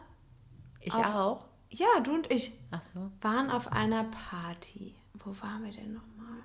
[0.82, 1.46] Ich Auf- auch.
[1.70, 3.12] ja, du und ich, Ach so.
[3.22, 4.96] waren auf einer Party.
[5.16, 6.38] Wo waren wir denn nochmal?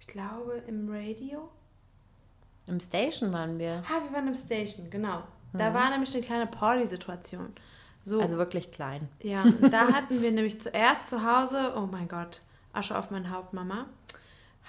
[0.00, 1.50] Ich glaube im Radio.
[2.68, 3.82] Im Station waren wir.
[3.88, 5.22] Ah, wir waren im Station, genau.
[5.54, 7.52] Da war nämlich eine kleine Party-Situation.
[8.04, 9.08] So, Also wirklich klein.
[9.22, 12.40] ja, da hatten wir nämlich zuerst zu Hause, oh mein Gott,
[12.72, 13.86] Asche auf mein Haupt, Mama.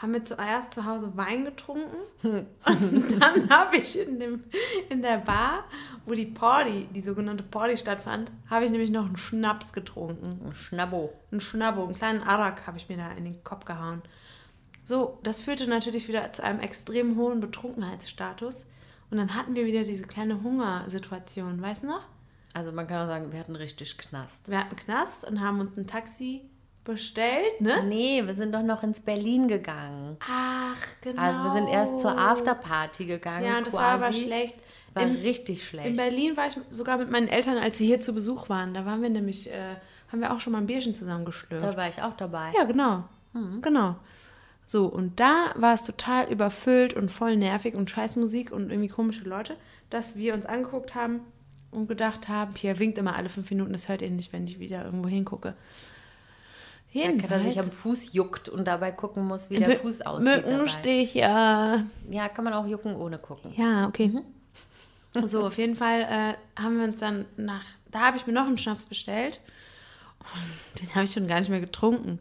[0.02, 4.44] Haben wir zuerst zu Hause Wein getrunken und dann habe ich in, dem,
[4.90, 5.66] in der Bar,
[6.06, 10.40] wo die Party, die sogenannte Party stattfand, habe ich nämlich noch einen Schnaps getrunken.
[10.46, 11.12] Ein Schnabbo.
[11.32, 14.02] Einen Schnabbo, einen kleinen Arak habe ich mir da in den Kopf gehauen.
[14.90, 18.66] So, das führte natürlich wieder zu einem extrem hohen Betrunkenheitsstatus.
[19.12, 22.08] Und dann hatten wir wieder diese kleine Hungersituation, weißt du noch?
[22.56, 24.50] Also man kann auch sagen, wir hatten richtig Knast.
[24.50, 26.42] Wir hatten Knast und haben uns ein Taxi
[26.86, 27.84] bestellt, ne?
[27.84, 30.18] Nee, wir sind doch noch ins Berlin gegangen.
[30.28, 31.22] Ach, genau.
[31.22, 33.46] Also wir sind erst zur Afterparty gegangen.
[33.46, 33.84] Ja, und das quasi.
[34.02, 34.56] war aber schlecht.
[34.88, 35.98] Das war In- richtig In schlecht.
[35.98, 38.74] Berlin war ich sogar mit meinen Eltern, als sie hier zu Besuch waren.
[38.74, 39.76] Da waren wir nämlich, äh,
[40.12, 41.64] haben wir auch schon mal ein Bierchen zusammen geschlürft.
[41.64, 42.52] Da war ich auch dabei.
[42.58, 43.04] Ja, genau.
[43.62, 43.96] Genau.
[44.70, 49.24] So, und da war es total überfüllt und voll nervig und Scheißmusik und irgendwie komische
[49.24, 49.56] Leute,
[49.90, 51.22] dass wir uns angeguckt haben
[51.72, 54.60] und gedacht haben, Pierre winkt immer alle fünf Minuten, das hört ihr nicht, wenn ich
[54.60, 55.56] wieder irgendwo hingucke.
[56.92, 60.46] Ja, dass sich am Jedenfalls, Fuß juckt und dabei gucken muss, wie der Fuß aussieht.
[60.46, 61.84] Mückenstich, ja.
[62.12, 63.52] Ja, kann man auch jucken ohne gucken.
[63.58, 64.22] Ja, okay.
[65.26, 68.46] So, auf jeden Fall äh, haben wir uns dann nach, da habe ich mir noch
[68.46, 69.40] einen Schnaps bestellt
[70.80, 72.20] den habe ich schon gar nicht mehr getrunken.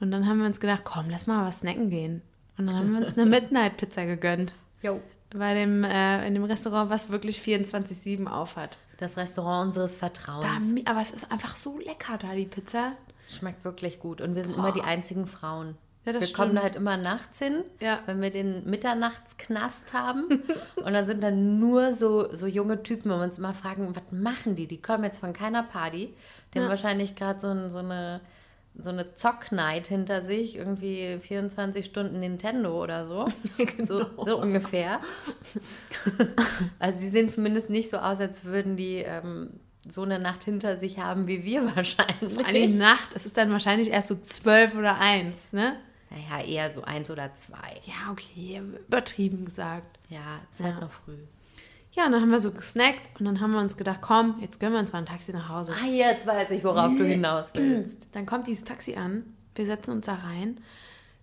[0.00, 2.22] Und dann haben wir uns gedacht, komm, lass mal was snacken gehen.
[2.58, 4.54] Und dann haben wir uns eine Midnight-Pizza gegönnt.
[4.82, 5.00] Jo.
[5.30, 8.78] Bei dem, äh, in dem Restaurant, was wirklich 24-7 auf hat.
[8.98, 10.64] Das Restaurant unseres Da, Vertrauens.
[10.66, 12.92] mi- aber es ist einfach so lecker da, die Pizza.
[13.28, 14.20] Schmeckt wirklich gut.
[14.20, 15.76] Und wir sind immer die einzigen Frauen.
[16.04, 16.58] Ja, das wir kommen stimmt.
[16.58, 17.98] da halt immer nachts hin, Ja.
[18.06, 20.42] wenn wir den Mitternachtsknast haben.
[20.76, 24.02] und dann sind dann nur so, so junge Typen, wo wir uns immer fragen, was
[24.12, 24.66] machen die?
[24.68, 26.14] Die kommen jetzt von keiner Party.
[26.54, 28.20] Die haben wahrscheinlich gerade so, ein- so eine,
[28.78, 33.26] so eine Zock-Night hinter sich, irgendwie 24 Stunden Nintendo oder so.
[33.84, 34.24] so, Genau.
[34.26, 35.00] so ungefähr.
[36.78, 39.50] also die sehen zumindest nicht so aus, als würden die ähm,
[39.88, 42.44] so eine Nacht hinter sich haben wie wir wahrscheinlich.
[42.44, 45.76] Eine Nacht, es ist dann wahrscheinlich erst so zwölf oder eins, ne?
[46.10, 47.80] Naja, eher so eins oder zwei.
[47.84, 49.98] Ja, okay, übertrieben gesagt.
[50.08, 50.80] Ja, ist halt Ja.
[50.80, 51.18] noch früh.
[51.96, 54.60] Ja, und dann haben wir so gesnackt und dann haben wir uns gedacht, komm, jetzt
[54.60, 55.72] gönnen wir uns mal ein Taxi nach Hause.
[55.82, 58.08] Ah, jetzt weiß ich, worauf du hinaus willst.
[58.14, 60.60] Dann kommt dieses Taxi an, wir setzen uns da rein.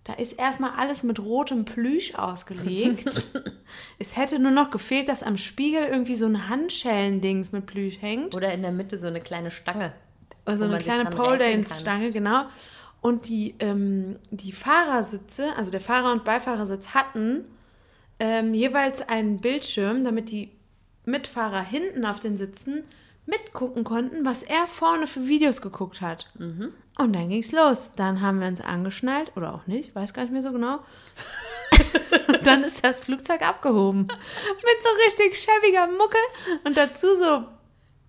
[0.02, 3.06] Da ist erstmal alles mit rotem Plüsch ausgelegt.
[3.98, 8.34] es hätte nur noch gefehlt, dass am Spiegel irgendwie so ein Handschellendings mit Plüsch hängt.
[8.34, 9.92] Oder in der Mitte so eine kleine Stange.
[10.44, 11.80] Also wo eine kleine Pole räkeln Dance kann.
[11.80, 12.44] Stange, genau.
[13.00, 17.44] Und die, ähm, die Fahrersitze, also der Fahrer- und Beifahrersitz hatten
[18.18, 20.50] ähm, jeweils einen Bildschirm, damit die
[21.04, 22.84] Mitfahrer hinten auf den Sitzen
[23.26, 26.30] mitgucken konnten, was er vorne für Videos geguckt hat.
[26.38, 26.72] Mhm.
[26.98, 27.92] Und dann ging's los.
[27.96, 30.80] Dann haben wir uns angeschnallt, oder auch nicht, weiß gar nicht mehr so genau.
[32.28, 34.02] und dann ist das Flugzeug abgehoben.
[34.02, 36.18] Mit so richtig schäbiger Mucke
[36.64, 37.44] und dazu so,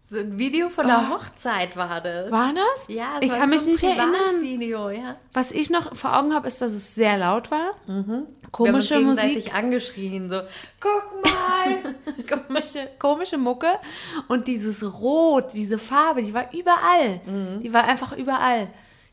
[0.08, 1.10] So ein Video von der Ah.
[1.10, 2.30] Hochzeit war das.
[2.32, 2.88] war das?
[2.90, 4.12] Ja, es ich war kann mich so nicht erinnern.
[4.12, 5.16] Privatvideo, ja.
[5.34, 7.72] Was ich noch vor Augen habe, ist, dass es sehr laut war.
[7.88, 10.42] Wir haben uns Komische Musik, angeschrien, so,
[10.80, 11.96] guck mal.
[12.48, 13.80] komische, komische Mucke.
[14.28, 17.22] Und dieses Rot, diese Farbe, die war überall.
[17.26, 17.62] Mhm.
[17.62, 18.68] Die war einfach überall.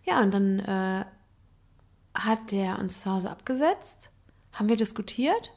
[0.05, 1.05] Ja, und dann äh,
[2.14, 4.11] hat der uns zu Hause abgesetzt.
[4.52, 5.52] Haben wir diskutiert?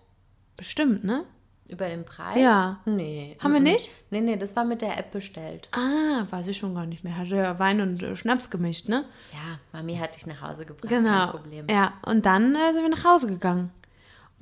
[0.55, 1.25] Bestimmt, ne?
[1.67, 2.39] Über den Preis?
[2.39, 2.79] Ja.
[2.85, 3.37] Nee.
[3.39, 3.89] Haben wir nicht?
[4.11, 5.67] Nee, nee, das war mit der App bestellt.
[5.71, 7.17] Ah, weiß ich schon gar nicht mehr.
[7.17, 9.05] Hat ja Wein und äh, Schnaps gemischt, ne?
[9.33, 11.09] Ja, Mami hat dich nach Hause gebracht, Genau.
[11.09, 11.67] kein Problem.
[11.69, 13.71] Ja, und dann äh, sind wir nach Hause gegangen.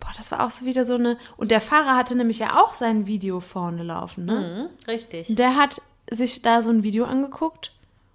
[0.02, 1.18] Boah, das war auch so wieder so eine.
[1.38, 4.70] Und der Fahrer hatte nämlich ja auch sein Video vorne laufen, ne?
[4.70, 5.34] Mhm, richtig.
[5.34, 5.82] Der hat
[6.12, 7.72] sich da so ein Video angeguckt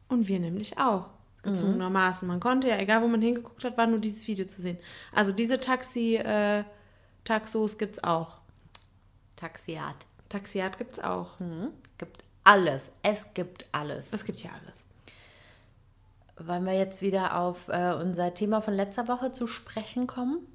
[0.09, 1.07] und wir nämlich auch.
[1.45, 2.29] Gezwungenermaßen.
[2.29, 4.77] Man konnte ja, egal wo man hingeguckt hat, war nur dieses Video zu sehen.
[5.15, 6.65] Also diese Taxi, äh,
[7.25, 8.38] Taxos gibt's auch.
[9.39, 10.07] Taxiat.
[10.29, 11.39] Taxiat gibt's auch.
[11.41, 11.69] Mhm.
[11.97, 12.91] Gibt alles.
[13.03, 14.13] Es gibt alles.
[14.13, 14.87] Es gibt ja alles.
[16.39, 20.47] Wollen wir jetzt wieder auf äh, unser Thema von letzter Woche zu sprechen kommen?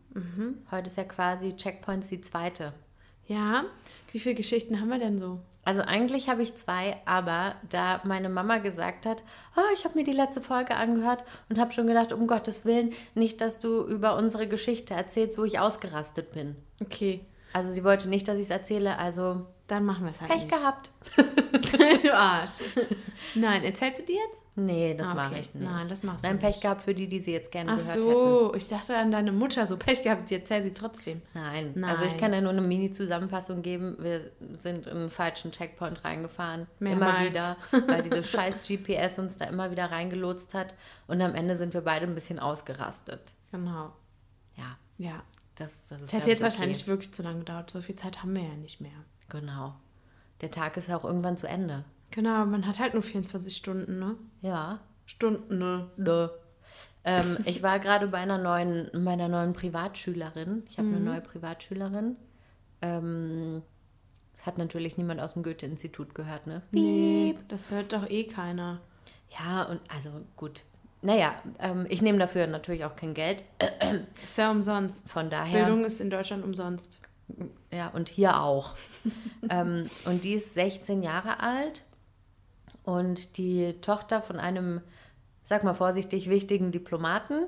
[0.69, 2.73] Heute ist ja quasi Checkpoints die zweite.
[3.27, 3.65] Ja,
[4.11, 5.39] wie viele Geschichten haben wir denn so?
[5.65, 9.23] Also eigentlich habe ich zwei, aber da meine Mama gesagt hat,
[9.55, 12.93] oh, ich habe mir die letzte Folge angehört und habe schon gedacht, um Gottes Willen,
[13.15, 16.57] nicht, dass du über unsere Geschichte erzählst, wo ich ausgerastet bin.
[16.81, 17.21] Okay,
[17.53, 20.43] Also sie wollte nicht, dass ich es erzähle, also dann machen wir es halt Pech
[20.43, 20.51] nicht.
[20.51, 20.89] gehabt.
[22.03, 22.51] du Arsch.
[23.35, 24.41] Nein, erzählst du die jetzt?
[24.55, 25.39] Nee, das Ah, mache okay.
[25.41, 25.63] ich nicht.
[25.65, 26.61] Nein, das machst du Nein, Pech nicht.
[26.61, 28.01] gehabt für die, die sie jetzt gerne Ach gehört hätten.
[28.11, 31.21] so, ich dachte an deine Mutter, so Pech gehabt, sie erzählt sie trotzdem.
[31.33, 31.71] Nein.
[31.75, 31.89] Nein.
[31.89, 33.95] also ich kann ja nur eine Mini-Zusammenfassung geben.
[33.99, 36.67] Wir sind in einen falschen Checkpoint reingefahren.
[36.79, 37.19] Mehrmals.
[37.19, 40.73] Immer wieder, weil dieses scheiß GPS uns da immer wieder reingelotst hat.
[41.07, 43.21] Und am Ende sind wir beide ein bisschen ausgerastet.
[43.51, 43.93] Genau.
[44.57, 45.23] Ja, Ja.
[45.55, 46.51] Das, das Es hätte jetzt okay.
[46.51, 47.69] wahrscheinlich wirklich zu lange gedauert.
[47.71, 48.91] So viel Zeit haben wir ja nicht mehr.
[49.29, 49.75] Genau.
[50.41, 51.85] Der Tag ist ja auch irgendwann zu Ende.
[52.11, 54.15] Genau, man hat halt nur 24 Stunden, ne?
[54.41, 54.79] Ja.
[55.05, 55.89] Stunden, ne?
[55.97, 56.27] Nö.
[57.05, 60.63] Ähm, ich war gerade bei einer neuen, meiner neuen Privatschülerin.
[60.69, 60.95] Ich habe Mhm.
[60.95, 62.15] eine neue Privatschülerin.
[62.81, 63.61] Ähm,
[64.35, 66.61] das hat natürlich niemand aus dem Goethe-Institut gehört, ne?
[66.71, 68.79] Nee, das hört doch eh keiner.
[69.39, 70.63] Ja, und also gut.
[71.03, 73.43] Naja, ähm, ich nehme dafür natürlich auch kein Geld.
[74.23, 75.11] Ist ja umsonst.
[75.11, 75.65] Von daher.
[75.65, 77.01] Bildung ist in Deutschland umsonst.
[77.71, 78.75] Ja, und hier auch.
[79.49, 81.83] ähm, und die ist 16 Jahre alt
[82.83, 84.81] und die Tochter von einem,
[85.43, 87.47] sag mal vorsichtig, wichtigen Diplomaten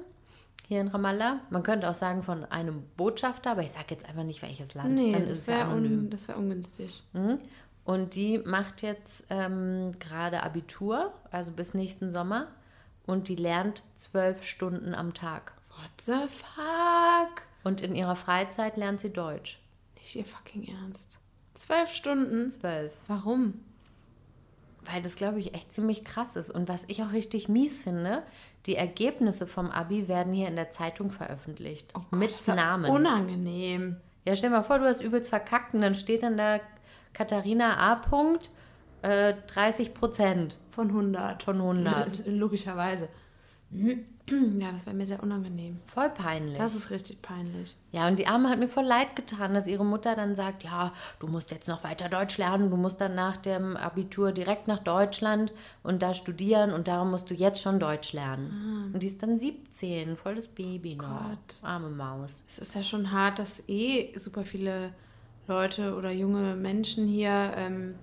[0.68, 1.40] hier in Ramallah.
[1.50, 4.96] Man könnte auch sagen von einem Botschafter, aber ich sage jetzt einfach nicht welches Land.
[4.96, 7.04] Nee, Dann das wäre un, das wär ungünstig.
[7.14, 7.40] Mhm.
[7.86, 12.48] Und die macht jetzt ähm, gerade Abitur, also bis nächsten Sommer.
[13.06, 15.54] Und die lernt zwölf Stunden am Tag.
[15.70, 17.44] What the fuck?
[17.64, 19.60] Und in ihrer Freizeit lernt sie Deutsch.
[19.96, 21.20] Nicht ihr fucking Ernst.
[21.54, 22.52] Zwölf Stunden?
[22.52, 22.94] Zwölf.
[23.08, 23.64] Warum?
[24.82, 26.52] Weil das, glaube ich, echt ziemlich krass ist.
[26.52, 28.24] Und was ich auch richtig mies finde,
[28.66, 31.92] die Ergebnisse vom Abi werden hier in der Zeitung veröffentlicht.
[31.96, 32.92] Oh Gott, mit das ist ja Namen.
[32.92, 33.98] Unangenehm.
[34.26, 36.60] Ja, stell dir mal vor, du hast übelst verkackt und dann steht dann da
[37.14, 37.96] Katharina A.
[37.96, 38.50] Punkt,
[39.02, 41.42] äh, 30 Prozent Von 100.
[41.44, 42.26] von 100.
[42.28, 43.10] Logischerweise.
[43.72, 45.80] Ja, das wäre mir sehr unangenehm.
[45.86, 46.58] Voll peinlich.
[46.58, 47.76] Das ist richtig peinlich.
[47.92, 50.94] Ja, und die Arme hat mir voll leid getan, dass ihre Mutter dann sagt, ja,
[51.20, 54.80] du musst jetzt noch weiter Deutsch lernen, du musst dann nach dem Abitur direkt nach
[54.80, 55.52] Deutschland
[55.84, 58.92] und da studieren und darum musst du jetzt schon Deutsch lernen.
[58.94, 61.30] Und die ist dann 17, voll das Baby noch.
[61.30, 61.56] Gott.
[61.64, 62.44] Arme Maus.
[62.48, 64.92] Es ist ja schon hart, dass eh super viele
[65.48, 67.96] Leute oder junge Menschen hier, ähm,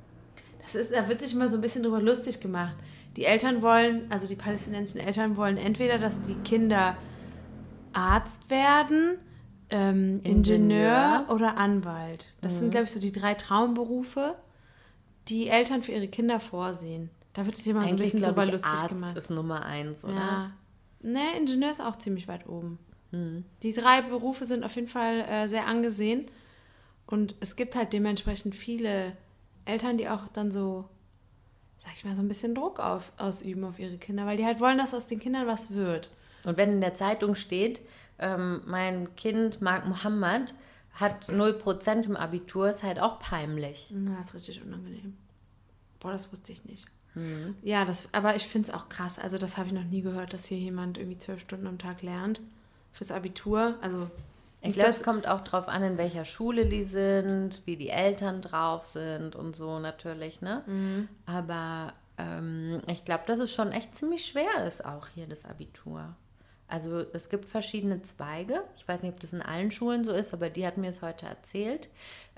[0.62, 2.76] das ist, da wird sich immer so ein bisschen drüber lustig gemacht.
[3.16, 6.96] Die Eltern wollen, also die palästinensischen Eltern wollen entweder, dass die Kinder
[7.92, 9.18] Arzt werden,
[9.68, 11.24] ähm, Ingenieur.
[11.24, 11.26] Ingenieur.
[11.30, 12.32] oder Anwalt.
[12.40, 14.36] Das sind, glaube ich, so die drei Traumberufe,
[15.28, 17.10] die Eltern für ihre Kinder vorsehen.
[17.32, 19.16] Da wird sich immer so ein Eigentlich bisschen drüber ich, lustig Arzt gemacht.
[19.16, 20.14] ist Nummer eins, oder?
[20.14, 20.52] Ja.
[21.00, 22.78] Ne, Ingenieur ist auch ziemlich weit oben.
[23.10, 23.44] Hm.
[23.62, 26.26] Die drei Berufe sind auf jeden Fall äh, sehr angesehen.
[27.06, 29.16] Und es gibt halt dementsprechend viele
[29.64, 30.88] Eltern, die auch dann so,
[31.78, 34.60] sag ich mal, so ein bisschen Druck auf, ausüben auf ihre Kinder, weil die halt
[34.60, 36.08] wollen, dass aus den Kindern was wird.
[36.44, 37.80] Und wenn in der Zeitung steht,
[38.18, 40.54] ähm, mein Kind Mark Mohammed
[40.94, 43.88] hat 0% im Abitur, ist halt auch peinlich.
[43.90, 45.16] Na, das ist richtig unangenehm.
[46.00, 46.86] Boah, das wusste ich nicht.
[47.62, 49.18] Ja, das, aber ich finde es auch krass.
[49.18, 52.02] Also, das habe ich noch nie gehört, dass hier jemand irgendwie zwölf Stunden am Tag
[52.02, 52.40] lernt
[52.92, 53.76] fürs Abitur.
[53.82, 54.10] Also,
[54.62, 58.40] Ich glaube, es kommt auch drauf an, in welcher Schule die sind, wie die Eltern
[58.40, 60.62] drauf sind und so natürlich, ne?
[60.66, 61.08] Mhm.
[61.26, 66.14] Aber ähm, ich glaube, dass es schon echt ziemlich schwer ist, auch hier das Abitur.
[66.68, 68.62] Also es gibt verschiedene Zweige.
[68.76, 71.02] Ich weiß nicht, ob das in allen Schulen so ist, aber die hat mir es
[71.02, 71.90] heute erzählt.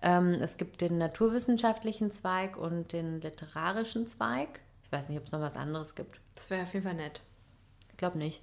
[0.02, 4.60] Ähm, es gibt den naturwissenschaftlichen Zweig und den literarischen Zweig.
[4.82, 6.20] Ich weiß nicht, ob es noch was anderes gibt.
[6.34, 7.20] das wäre auf jeden Fall nett.
[7.90, 8.42] Ich glaube nicht.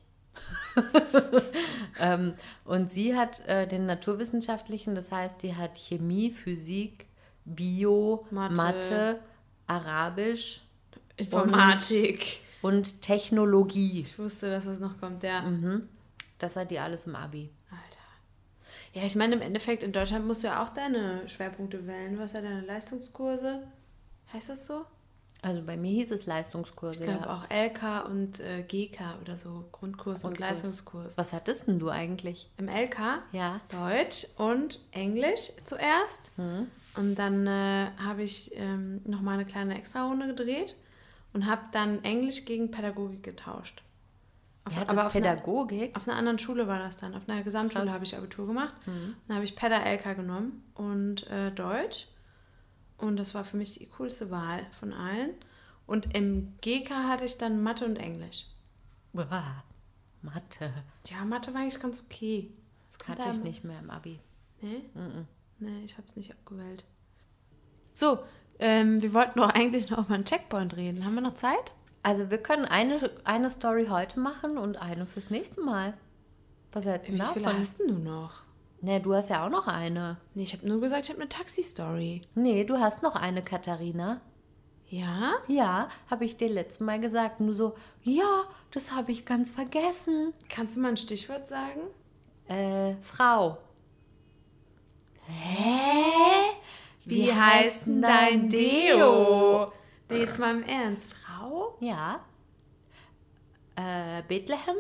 [2.14, 2.34] ähm,
[2.66, 7.06] und sie hat äh, den naturwissenschaftlichen, das heißt, die hat Chemie, Physik,
[7.46, 8.56] Bio, Mathe.
[8.56, 9.20] Mathe,
[9.68, 10.62] Arabisch
[11.18, 12.42] Informatik.
[12.62, 14.02] und Technologie.
[14.02, 15.42] Ich wusste, dass das noch kommt, ja.
[15.42, 15.88] Mhm.
[16.40, 17.50] Das hat die alles im Abi.
[17.70, 18.02] Alter.
[18.94, 22.16] Ja, ich meine, im Endeffekt in Deutschland musst du ja auch deine Schwerpunkte wählen.
[22.16, 23.68] Du hast ja deine Leistungskurse.
[24.34, 24.86] Heißt das so?
[25.44, 27.00] Also bei mir hieß es Leistungskurse.
[27.00, 27.36] Ich glaube ja.
[27.36, 29.66] auch LK und äh, GK oder so.
[29.72, 30.50] Grundkurs und Grundkurs.
[30.50, 31.18] Leistungskurs.
[31.18, 32.48] Was hattest denn du eigentlich?
[32.58, 33.60] Im LK Ja.
[33.70, 36.32] Deutsch und Englisch zuerst.
[36.96, 40.76] Und dann äh, habe ich ähm, nochmal eine kleine Extra-Runde gedreht
[41.34, 43.82] und habe dann Englisch gegen Pädagogik getauscht.
[44.66, 45.96] Auf, aber auf einer, Pädagogik?
[45.96, 47.16] auf einer anderen Schule war das dann.
[47.16, 48.76] Auf einer Gesamtschule habe ich Abitur gemacht.
[48.86, 52.08] Dann habe ich Päda LK genommen und äh, Deutsch.
[53.02, 55.32] Und das war für mich die coolste Wahl von allen.
[55.88, 58.46] Und im GK hatte ich dann Mathe und Englisch.
[59.14, 59.64] Uah,
[60.22, 60.72] Mathe.
[61.08, 62.52] Ja, Mathe war eigentlich ganz okay.
[62.98, 64.20] Das Hatte ich nicht mehr im Abi.
[64.62, 64.84] Nee?
[65.60, 66.86] Nee, ich habe es nicht abgewählt.
[67.96, 68.20] So,
[68.60, 71.04] ähm, wir wollten doch eigentlich noch mal einen Checkpoint reden.
[71.04, 71.74] Haben wir noch Zeit?
[72.04, 75.96] Also wir können eine, eine Story heute machen und eine fürs nächste Mal.
[76.72, 77.34] Was hältst du Wie davon?
[77.34, 78.44] viele hast denn du noch?
[78.82, 80.18] Nee, du hast ja auch noch eine.
[80.34, 82.22] Nee, ich habe nur gesagt, ich habe eine Taxi-Story.
[82.34, 84.22] Nee, du hast noch eine, Katharina.
[84.88, 85.36] Ja?
[85.48, 87.40] Ja, habe ich dir letztes Mal gesagt.
[87.40, 90.34] Nur so, ja, das habe ich ganz vergessen.
[90.50, 91.82] Kannst du mal ein Stichwort sagen?
[92.48, 93.60] Äh, Frau.
[97.06, 99.72] Wie, heißt denn dein Deo?
[100.10, 101.14] Nee, jetzt mal im Ernst.
[101.14, 101.78] Frau?
[101.80, 102.20] Ja.
[103.76, 104.76] Äh, Bethlehem?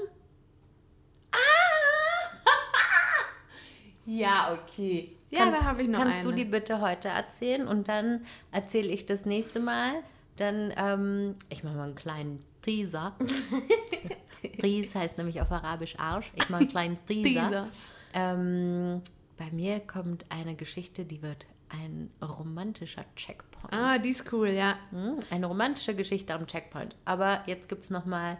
[4.17, 5.15] Ja, okay.
[5.30, 6.30] Ja, Kann- da habe ich noch Kannst eine.
[6.30, 9.93] du die bitte heute erzählen und dann erzähle ich das nächste Mal.
[10.38, 13.13] Dann, ähm, ich mache mal einen kleinen Teaser.
[14.60, 16.32] Tease heißt nämlich auf Arabisch Arsch.
[16.36, 17.41] Ich mache einen kleinen Teaser.
[17.41, 17.67] Teaser.
[18.13, 19.02] Ähm,
[19.38, 23.74] bei mir kommt eine Geschichte, die wird ein romantischer Checkpoint.
[23.74, 24.76] Ah, die ist cool, ja.
[24.91, 26.95] Hm, Eine romantische Geschichte am Checkpoint.
[27.06, 28.38] Aber jetzt gibt es nochmal,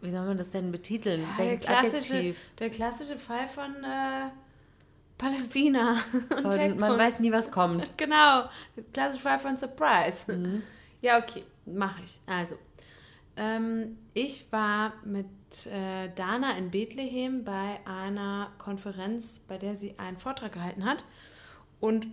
[0.00, 1.20] wie soll man das denn betiteln?
[1.22, 2.36] Ja, der, Welches klassische, Adjektiv?
[2.58, 4.30] der klassische Fall von äh,
[5.22, 5.98] Palästina.
[6.12, 6.78] und Von, Checkpoint.
[6.78, 7.90] man weiß nie, was kommt.
[7.96, 8.48] Genau,
[9.18, 10.32] Fall von Surprise.
[10.32, 10.62] Mhm.
[11.00, 12.20] Ja, okay, mache ich.
[12.26, 12.54] Also,
[13.36, 15.26] ähm, ich war mit
[15.66, 21.02] äh, Dana in Bethlehem bei einer Konferenz, bei der sie einen Vortrag gehalten hat
[21.80, 22.06] und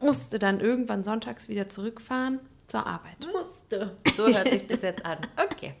[0.00, 3.16] musste dann irgendwann sonntags wieder zurückfahren zur Arbeit.
[3.32, 3.96] Musste.
[4.16, 5.18] So hört sich das jetzt an.
[5.36, 5.74] Okay.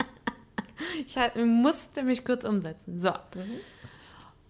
[1.06, 2.98] Ich halt- musste mich kurz umsetzen.
[2.98, 3.12] So.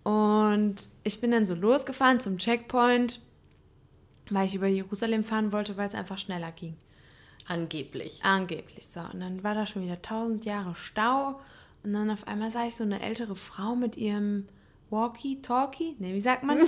[0.07, 3.21] Und ich bin dann so losgefahren zum Checkpoint,
[4.31, 6.77] weil ich über Jerusalem fahren wollte, weil es einfach schneller ging.
[7.49, 8.21] Angeblich.
[8.23, 9.01] Angeblich so.
[9.01, 11.41] Und dann war da schon wieder tausend Jahre Stau.
[11.83, 14.47] Und dann auf einmal sah ich so eine ältere Frau mit ihrem
[14.91, 15.97] Walkie-Talkie.
[15.99, 16.59] Ne, wie sagt man?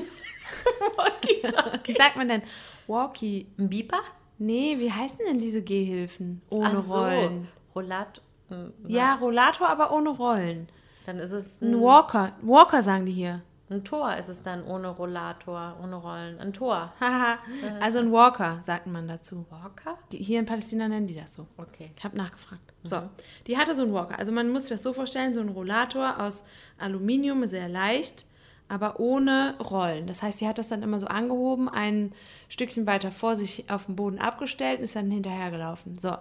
[0.96, 1.78] Walkie-Talkie.
[1.92, 2.42] Wie sagt man denn?
[2.88, 3.46] Walkie.
[3.56, 4.00] Ein Beeper?
[4.38, 6.42] Nee, wie heißen denn diese Gehhilfen?
[6.50, 6.92] Ohne Ach so.
[6.92, 7.48] Rollen.
[7.72, 8.20] Rollat.
[8.88, 10.66] Ja, Rollator, aber ohne Rollen.
[11.08, 12.32] Dann ist es Ein ein, Walker.
[12.42, 13.40] Walker sagen die hier.
[13.70, 16.38] ein Tor, ist es dann ohne Rollator, ohne Rollen.
[16.38, 16.92] Ein Tor.
[17.80, 19.46] Also ein Walker, sagt man dazu.
[19.48, 19.96] Walker?
[20.12, 21.46] Die, hier in Palästina nennen die das so.
[21.56, 21.92] Okay.
[21.96, 22.60] Ich habe nachgefragt.
[22.84, 23.02] So,
[23.46, 24.18] die hatte so einen Walker.
[24.18, 26.44] Also man muss sich das so vorstellen, so ein Rollator aus
[26.76, 28.26] Aluminium, sehr leicht,
[28.68, 30.06] aber ohne Rollen.
[30.06, 32.12] Das heißt, sie hat das dann immer so angehoben, ein
[32.50, 35.96] Stückchen weiter vor sich auf dem Boden abgestellt und ist dann hinterhergelaufen.
[35.96, 36.14] So.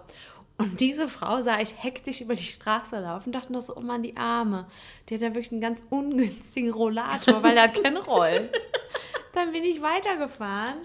[0.58, 4.02] Und diese Frau sah ich hektisch über die Straße laufen, dachte noch so, oh Mann,
[4.02, 4.66] die Arme.
[5.08, 8.48] Die hat ja wirklich einen ganz ungünstigen Rollator, weil er hat keine Rollen.
[9.34, 10.78] Dann bin ich weitergefahren.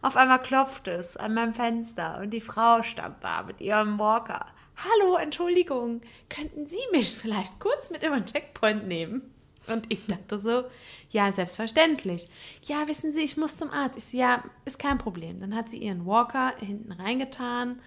[0.00, 4.46] Auf einmal klopft es an meinem Fenster und die Frau stand da mit ihrem Walker.
[4.76, 9.34] Hallo, Entschuldigung, könnten Sie mich vielleicht kurz mit über den Checkpoint nehmen?
[9.66, 10.64] Und ich dachte so,
[11.10, 12.28] ja, selbstverständlich.
[12.62, 13.98] Ja, wissen Sie, ich muss zum Arzt.
[13.98, 15.38] Ich so, ja, ist kein Problem.
[15.40, 17.82] Dann hat sie ihren Walker hinten reingetan,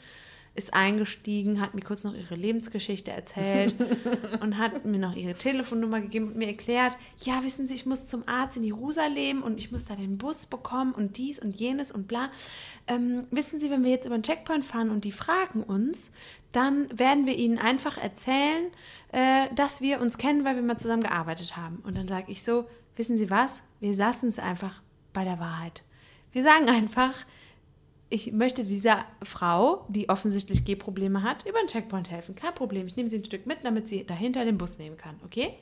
[0.54, 3.76] ist eingestiegen, hat mir kurz noch ihre Lebensgeschichte erzählt
[4.42, 8.08] und hat mir noch ihre Telefonnummer gegeben und mir erklärt, ja, wissen Sie, ich muss
[8.08, 11.92] zum Arzt in Jerusalem und ich muss da den Bus bekommen und dies und jenes
[11.92, 12.30] und bla.
[12.88, 16.12] Ähm, wissen Sie, wenn wir jetzt über den Checkpoint fahren und die fragen uns,
[16.52, 18.66] dann werden wir ihnen einfach erzählen,
[19.14, 21.78] äh, dass wir uns kennen, weil wir mal zusammen gearbeitet haben.
[21.84, 24.82] Und dann sage ich so, wissen Sie was, wir lassen es einfach
[25.14, 25.84] bei der Wahrheit.
[26.34, 27.14] Wir sagen einfach,
[28.12, 32.36] ich möchte dieser Frau, die offensichtlich Gehprobleme hat, über den Checkpoint helfen.
[32.36, 32.86] Kein Problem.
[32.86, 35.16] Ich nehme sie ein Stück mit, damit sie dahinter den Bus nehmen kann.
[35.26, 35.54] Okay?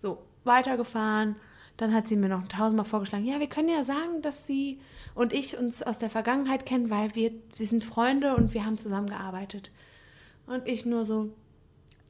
[0.00, 1.36] So, weitergefahren.
[1.76, 4.80] Dann hat sie mir noch tausendmal vorgeschlagen, ja, wir können ja sagen, dass sie
[5.14, 8.76] und ich uns aus der Vergangenheit kennen, weil wir, wir sind Freunde und wir haben
[8.76, 9.70] zusammengearbeitet.
[10.46, 11.30] Und ich nur so,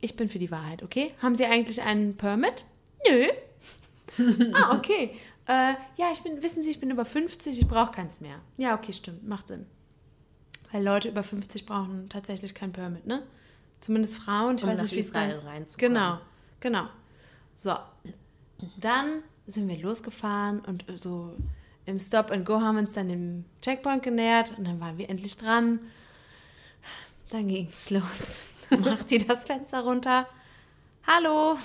[0.01, 1.12] ich bin für die Wahrheit, okay?
[1.20, 2.64] Haben Sie eigentlich einen Permit?
[3.09, 3.26] Nö.
[4.55, 5.11] ah, okay.
[5.51, 8.36] Äh, ja, ich bin, wissen Sie, ich bin über 50, ich brauche keins mehr.
[8.57, 9.66] Ja, okay, stimmt, macht Sinn.
[10.70, 13.24] Weil Leute über 50 brauchen tatsächlich kein Permit, ne?
[13.80, 15.74] Zumindest Frauen, ich Um weiß nicht, wie es reinzukommen.
[15.76, 16.18] Genau,
[16.61, 16.86] genau.
[17.53, 17.74] So,
[18.78, 21.34] dann sind wir losgefahren und so
[21.84, 25.11] im Stop and Go haben wir uns dann dem Checkpoint genähert und dann waren wir
[25.11, 25.80] endlich dran.
[27.30, 28.46] Dann ging es los.
[28.68, 30.28] Dann macht die das Fenster runter.
[31.09, 31.59] Hallo,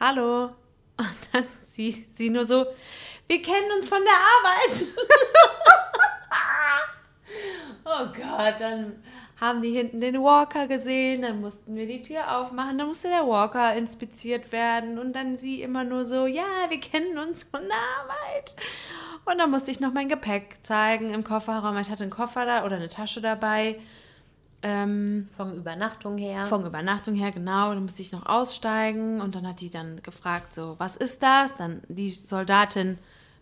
[0.00, 0.46] hallo.
[0.96, 1.44] Und dann
[1.74, 2.66] sie, sie nur so,
[3.26, 4.86] wir kennen uns von der Arbeit.
[7.84, 9.02] oh Gott, dann
[9.40, 13.26] haben die hinten den Walker gesehen, dann mussten wir die Tür aufmachen, dann musste der
[13.26, 17.78] Walker inspiziert werden und dann sie immer nur so, ja, wir kennen uns von der
[18.02, 18.54] Arbeit.
[19.24, 21.76] Und dann musste ich noch mein Gepäck zeigen im Kofferraum.
[21.78, 23.78] Ich hatte einen Koffer da oder eine Tasche dabei.
[24.62, 26.44] Ähm, Von Übernachtung her.
[26.44, 27.72] von Übernachtung her, genau.
[27.72, 31.56] Dann musste ich noch aussteigen und dann hat die dann gefragt, so, was ist das?
[31.56, 32.98] Dann die Soldatin,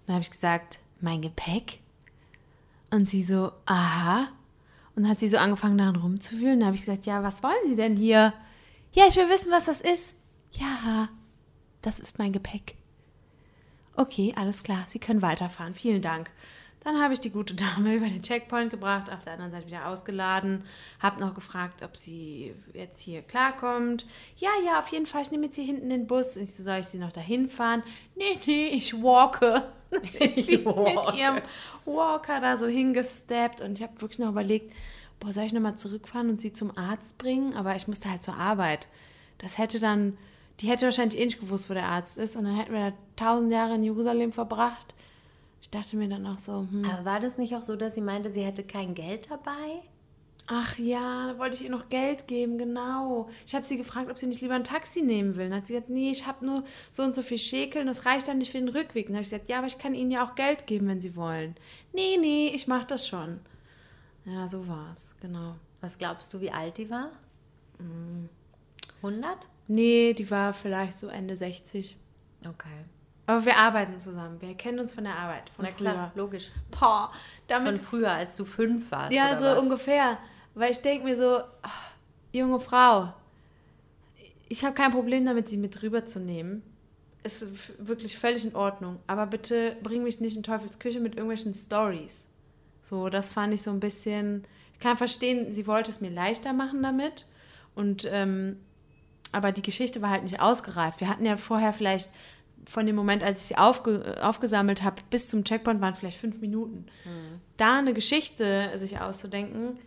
[0.06, 1.80] dann habe ich gesagt, mein Gepäck.
[2.90, 4.28] Und sie so, aha.
[4.94, 6.60] Und dann hat sie so angefangen, daran rumzuwühlen.
[6.60, 8.32] Dann habe ich gesagt, ja, was wollen Sie denn hier?
[8.92, 10.14] Ja, ich will wissen, was das ist.
[10.52, 11.08] Ja,
[11.82, 12.76] das ist mein Gepäck.
[13.94, 15.74] Okay, alles klar, Sie können weiterfahren.
[15.74, 16.30] Vielen Dank.
[16.88, 19.88] Dann habe ich die gute Dame über den Checkpoint gebracht, auf der anderen Seite wieder
[19.88, 20.64] ausgeladen,
[21.00, 24.06] habe noch gefragt, ob sie jetzt hier klarkommt.
[24.38, 26.36] Ja, ja, auf jeden Fall, ich nehme jetzt hier hinten den Bus.
[26.36, 27.82] Ich so, soll ich sie noch dahin fahren?
[28.16, 29.68] Nee, nee, ich walke.
[30.18, 31.10] Ich sie walke.
[31.10, 31.42] mit ihrem
[31.84, 34.72] Walker da so hingesteppt und ich habe wirklich noch überlegt,
[35.20, 37.54] boah, soll ich nochmal zurückfahren und sie zum Arzt bringen?
[37.54, 38.88] Aber ich musste halt zur Arbeit.
[39.36, 40.16] Das hätte dann,
[40.60, 42.96] die hätte wahrscheinlich eh nicht gewusst, wo der Arzt ist und dann hätten wir da
[43.16, 44.94] tausend Jahre in Jerusalem verbracht.
[45.60, 48.00] Ich dachte mir dann auch so, hm, Aber war das nicht auch so, dass sie
[48.00, 49.82] meinte, sie hätte kein Geld dabei?
[50.48, 53.28] ach ja, da wollte ich ihr noch Geld geben, genau.
[53.46, 55.48] Ich habe sie gefragt, ob sie nicht lieber ein Taxi nehmen will.
[55.48, 58.28] Dann hat sie gesagt, nee, ich habe nur so und so viel Schäkeln, das reicht
[58.28, 59.06] dann nicht für den Rückweg.
[59.06, 61.14] Dann habe ich gesagt, ja, aber ich kann ihnen ja auch Geld geben, wenn sie
[61.14, 61.54] wollen.
[61.92, 63.40] Nee, nee, ich mache das schon.
[64.24, 65.54] Ja, so war's, genau.
[65.80, 67.10] Was glaubst du, wie alt die war?
[69.02, 69.46] 100?
[69.68, 71.96] Nee, die war vielleicht so Ende 60.
[72.44, 72.84] Okay.
[73.28, 74.40] Aber wir arbeiten zusammen.
[74.40, 75.50] Wir kennen uns von der Arbeit.
[75.54, 76.50] Von Na klar, logisch.
[76.70, 76.80] früher.
[76.80, 77.78] Boah, Von damit.
[77.78, 79.12] früher, als du fünf warst.
[79.12, 79.58] ja, so was?
[79.58, 80.16] ungefähr.
[80.54, 81.90] Weil ich denke mir so, ach,
[82.32, 83.12] junge Frau,
[84.48, 86.62] ich habe kein Problem damit, sie mit rüberzunehmen.
[87.22, 87.44] Ist
[87.86, 88.98] wirklich völlig in Ordnung.
[89.06, 92.24] Aber bitte bring mich nicht in Teufels Küche mit irgendwelchen Stories.
[92.82, 94.46] So, das fand ich so ein bisschen.
[94.72, 97.26] Ich kann verstehen, sie wollte es mir leichter machen damit.
[97.74, 98.56] Und ähm,
[99.32, 101.00] aber die Geschichte war halt nicht ausgereift.
[101.00, 102.08] Wir hatten ja vorher vielleicht
[102.66, 106.40] von dem Moment, als ich sie aufge aufgesammelt habe, bis zum Checkpoint waren vielleicht fünf
[106.40, 106.86] Minuten.
[107.56, 109.78] Da eine Geschichte sich auszudenken,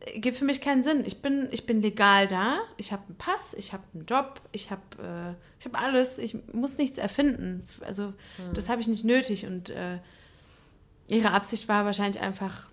[0.00, 1.04] äh, gibt für mich keinen Sinn.
[1.06, 4.70] Ich bin, ich bin legal da, ich habe einen Pass, ich habe einen Job, ich
[4.70, 7.66] habe äh, ich hab alles, ich muss nichts erfinden.
[7.84, 8.12] Also
[8.54, 9.98] das habe ich nicht nötig und äh,
[11.08, 12.68] ihre Absicht war wahrscheinlich einfach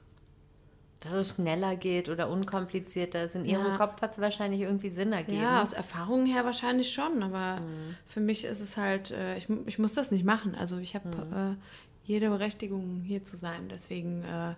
[1.01, 3.35] Dass es schneller geht oder unkomplizierter ist.
[3.35, 3.77] In ihrem Ja.
[3.77, 5.41] Kopf hat es wahrscheinlich irgendwie Sinn ergeben.
[5.41, 7.61] Ja, aus Erfahrung her wahrscheinlich schon, aber
[8.05, 10.55] für mich ist es halt, äh, ich, ich muss das nicht machen.
[10.55, 11.63] Also ich habe äh,
[12.05, 13.67] jede Berechtigung hier zu sein.
[13.69, 14.55] Deswegen, äh,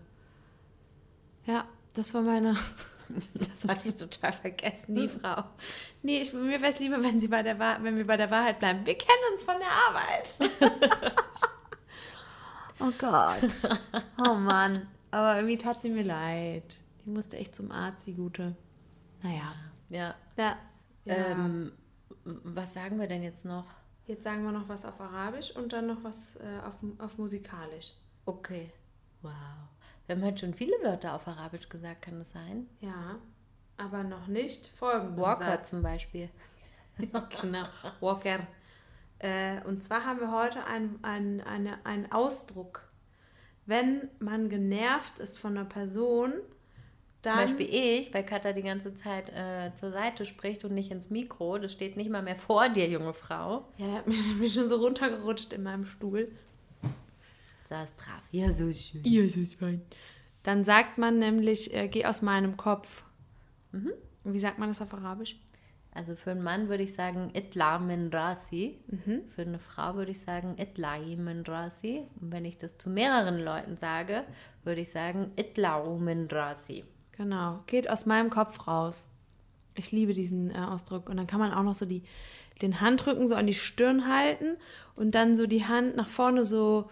[1.52, 1.66] ja,
[1.96, 2.56] das war meine.
[3.34, 5.44] das hatte ich total vergessen, die Frau.
[6.04, 8.60] Nee, ich, mir wäre es lieber, wenn, sie bei der wenn wir bei der Wahrheit
[8.60, 8.86] bleiben.
[8.86, 11.14] Wir kennen uns von der Arbeit.
[12.80, 13.52] oh Gott.
[14.18, 14.88] Oh Mann.
[15.18, 16.80] Aber irgendwie tat sie mir leid.
[17.04, 18.56] Die musste echt zum Arzt, die Gute.
[19.24, 19.56] Naja.
[19.90, 20.14] Ja.
[20.38, 20.58] Ja.
[21.06, 21.16] ja.
[21.16, 21.72] Ähm,
[22.24, 23.66] was sagen wir denn jetzt noch?
[24.06, 27.94] Jetzt sagen wir noch was auf Arabisch und dann noch was äh, auf, auf Musikalisch.
[28.26, 28.72] Okay.
[29.24, 29.32] Wow.
[30.06, 32.68] Wir haben heute schon viele Wörter auf Arabisch gesagt, kann das sein?
[32.80, 33.18] Ja,
[33.76, 35.72] aber noch nicht folgenden Walker Satz.
[35.72, 36.30] zum Beispiel.
[37.42, 37.66] genau,
[38.02, 38.46] Walker.
[39.18, 42.87] Äh, und zwar haben wir heute ein, ein, eine, einen Ausdruck.
[43.68, 46.42] Wenn man genervt ist von einer Person, Zum
[47.22, 47.36] dann...
[47.36, 51.58] Beispiel ich, weil Katha die ganze Zeit äh, zur Seite spricht und nicht ins Mikro.
[51.60, 53.68] Das steht nicht mal mehr vor dir, junge Frau.
[53.78, 56.32] Ja, er hat mich, mich schon so runtergerutscht in meinem Stuhl.
[57.66, 58.22] Saß brav.
[58.32, 59.02] Ja, so schön.
[59.04, 59.82] Ja, so fein.
[60.44, 63.04] Dann sagt man nämlich, äh, geh aus meinem Kopf.
[63.74, 63.92] Mhm.
[64.24, 65.38] Wie sagt man das auf Arabisch?
[65.98, 68.78] Also für einen Mann würde ich sagen Itla min rasi.
[69.34, 72.04] Für eine Frau würde ich sagen Itlai min rasi.
[72.22, 74.24] Und wenn ich das zu mehreren Leuten sage,
[74.64, 76.86] würde ich sagen Itlau min rasi.
[77.14, 79.08] Genau, geht aus meinem Kopf raus.
[79.74, 81.10] Ich liebe diesen äh, Ausdruck.
[81.10, 82.04] Und dann kann man auch noch so die,
[82.62, 84.56] den Handrücken so an die Stirn halten
[84.96, 86.92] und dann so die Hand nach vorne so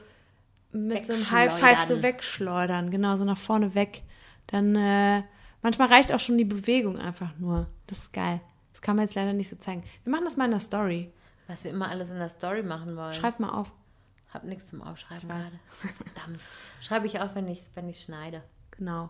[0.71, 2.03] mit so einem High Five so Wegschleudern.
[2.03, 2.91] wegschleudern.
[2.91, 4.01] Genau, so nach vorne weg.
[4.47, 5.21] Dann, äh,
[5.61, 7.67] manchmal reicht auch schon die Bewegung einfach nur.
[7.85, 8.41] Das ist geil.
[8.85, 9.83] Kann man jetzt leider nicht so zeigen.
[10.03, 11.11] Wir machen das mal in der Story.
[11.47, 13.13] Was wir immer alles in der Story machen wollen.
[13.13, 13.71] Schreib mal auf.
[14.31, 15.59] Hab nichts zum Aufschreiben gerade.
[16.13, 16.39] Verdammt.
[16.81, 18.43] Schreibe ich auf, wenn ich wenn ich schneide.
[18.69, 19.09] Genau.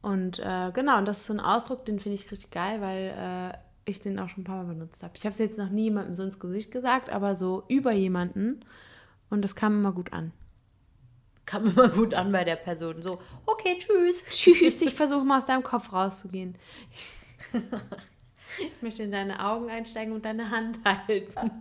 [0.00, 3.52] Und äh, genau, und das ist so ein Ausdruck, den finde ich richtig geil, weil
[3.54, 5.12] äh, ich den auch schon ein paar Mal benutzt habe.
[5.14, 8.64] Ich habe es jetzt noch nie jemandem so ins Gesicht gesagt, aber so über jemanden.
[9.28, 10.32] Und das kam immer gut an.
[11.44, 13.02] Kam immer gut an bei der Person.
[13.02, 14.24] So, okay, tschüss.
[14.30, 16.56] Tschüss, ich versuche mal aus deinem Kopf rauszugehen.
[18.58, 21.50] Ich möchte in deine Augen einsteigen und deine Hand halten.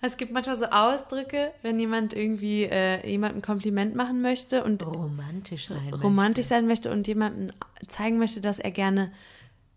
[0.00, 4.84] Es gibt manchmal so Ausdrücke, wenn jemand irgendwie äh, jemandem ein Kompliment machen möchte und
[4.86, 5.92] Romantisch sein.
[5.92, 7.50] romantisch sein möchte und jemandem
[7.88, 9.10] zeigen möchte, dass er gerne,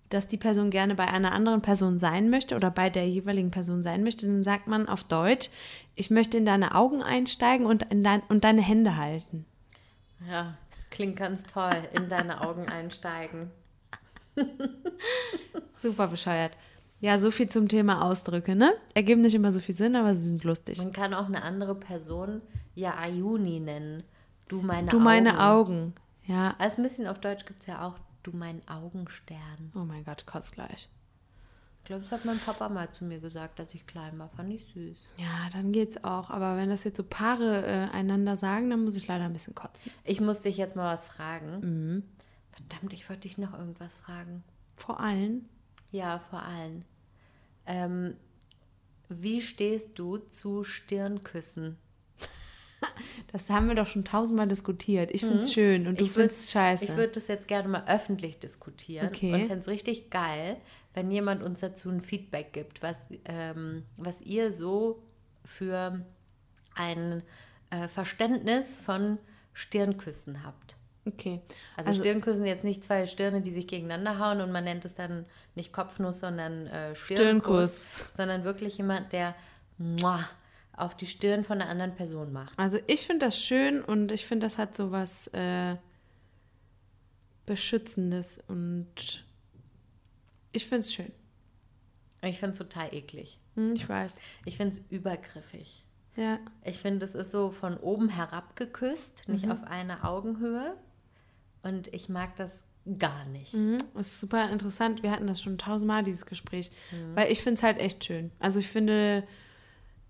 [0.10, 3.82] dass die Person gerne bei einer anderen Person sein möchte oder bei der jeweiligen Person
[3.82, 5.50] sein möchte, dann sagt man auf Deutsch,
[5.96, 9.46] ich möchte in deine Augen einsteigen und, in dein, und deine Hände halten.
[10.30, 10.56] Ja,
[10.92, 11.72] klingt ganz toll.
[11.94, 13.50] In deine Augen einsteigen.
[15.76, 16.52] Super bescheuert.
[17.00, 18.74] Ja, so viel zum Thema Ausdrücke, ne?
[18.94, 20.78] Ergeben nicht immer so viel Sinn, aber sie sind lustig.
[20.78, 22.42] Man kann auch eine andere Person
[22.76, 24.04] ja Ayuni nennen.
[24.48, 25.04] Du meine Du Augen.
[25.04, 25.94] meine Augen.
[26.28, 26.56] Ja.
[26.60, 29.72] Als ein bisschen auf Deutsch gibt es ja auch Du mein Augenstern.
[29.74, 30.88] Oh mein Gott, kotzt gleich.
[31.84, 34.30] Ich glaube, das hat mein Papa mal zu mir gesagt, dass ich klein war.
[34.30, 34.98] Fand ich süß.
[35.18, 36.30] Ja, dann geht's auch.
[36.30, 39.56] Aber wenn das jetzt so Paare äh, einander sagen, dann muss ich leider ein bisschen
[39.56, 39.92] kotzen.
[40.04, 42.04] Ich muss dich jetzt mal was fragen.
[42.52, 44.44] Verdammt, ich wollte dich noch irgendwas fragen.
[44.76, 45.46] Vor allem.
[45.92, 46.84] Ja, vor allem.
[47.66, 48.16] Ähm,
[49.10, 51.78] wie stehst du zu Stirnküssen?
[53.32, 55.12] Das haben wir doch schon tausendmal diskutiert.
[55.12, 56.10] Ich find's schön und du Mhm.
[56.10, 56.86] Findest scheiße.
[56.86, 59.34] Ich würde das jetzt gerne mal öffentlich diskutieren Okay.
[59.34, 60.58] und fände es richtig geil,
[60.94, 65.02] wenn jemand uns dazu ein Feedback gibt, was, ähm, was ihr so
[65.46, 66.06] für
[66.76, 67.24] ein
[67.70, 69.18] äh, Verständnis von
[69.54, 70.76] Stirnküssen habt.
[71.06, 71.42] okay.
[71.78, 74.96] Also, Also- Stirnküssen jetzt nicht zwei Stirne, die sich gegeneinander hauen und man nennt es
[74.96, 75.26] dann
[75.56, 77.86] nicht Kopfnuss, sondern äh, Stirnkuss.
[77.86, 79.36] Stirnkuss, sondern wirklich jemand, der
[79.78, 80.28] muah,
[80.74, 82.54] auf die Stirn von einer anderen Person macht.
[82.58, 85.76] Also ich finde das schön und ich finde, das hat so was äh,
[87.46, 89.26] Beschützendes und
[90.52, 91.12] ich finde es schön.
[92.24, 93.40] Ich finde es total eklig.
[93.56, 94.16] Hm, ich weiß.
[94.46, 95.86] Ich finde es übergriffig.
[96.16, 96.40] Ja.
[96.64, 99.52] Ich finde, es ist so von oben herab geküsst, nicht Mhm.
[99.54, 100.76] auf eine Augenhöhe.
[101.64, 102.60] Und ich mag das
[103.00, 103.54] gar nicht.
[103.54, 103.78] Mhm.
[103.96, 105.04] Das ist super interessant.
[105.04, 106.72] Wir hatten das schon tausendmal, dieses Gespräch.
[106.92, 107.16] Mhm.
[107.16, 108.32] Weil ich finde es halt echt schön.
[108.40, 109.24] Also ich finde,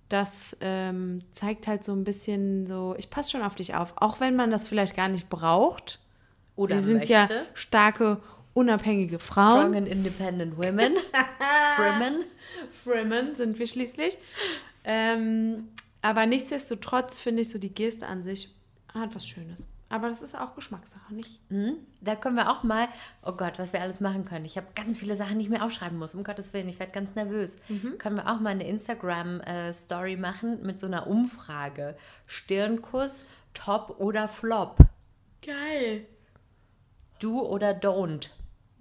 [0.10, 3.94] das ähm, zeigt halt so ein bisschen so, ich passe schon auf dich auf.
[3.98, 6.00] Auch wenn man das vielleicht gar nicht braucht.
[6.56, 7.14] Oder Wir sind möchte.
[7.14, 8.22] ja starke,
[8.54, 9.76] unabhängige Strong Frauen.
[9.76, 10.95] and independent women.
[11.76, 12.24] Frimmen.
[12.70, 14.18] Frimmen sind wir schließlich.
[14.84, 15.70] Ähm,
[16.02, 18.54] aber nichtsdestotrotz finde ich so die Geste an sich
[18.93, 19.68] hat was Schönes.
[19.89, 21.39] Aber das ist auch Geschmackssache, nicht?
[21.52, 21.74] Mhm.
[21.99, 22.88] Da können wir auch mal,
[23.24, 24.45] oh Gott, was wir alles machen können.
[24.45, 26.16] Ich habe ganz viele Sachen, die ich mir aufschreiben muss.
[26.16, 27.58] Um Gottes Willen, ich werde ganz nervös.
[27.68, 27.97] Mhm.
[27.97, 31.97] Können wir auch mal eine Instagram-Story machen mit so einer Umfrage.
[32.26, 34.78] Stirnkuss Top oder Flop?
[35.45, 36.06] Geil.
[37.20, 38.30] Do oder Don't?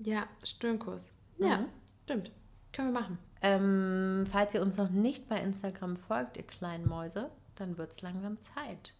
[0.03, 1.13] Ja, Stirnkuss.
[1.39, 1.65] Ja,
[2.05, 2.31] stimmt.
[2.73, 3.19] Können wir machen.
[3.43, 8.03] Ähm, falls ihr uns noch nicht bei Instagram folgt, ihr kleinen Mäuse, dann wird es
[8.03, 8.95] langsam Zeit.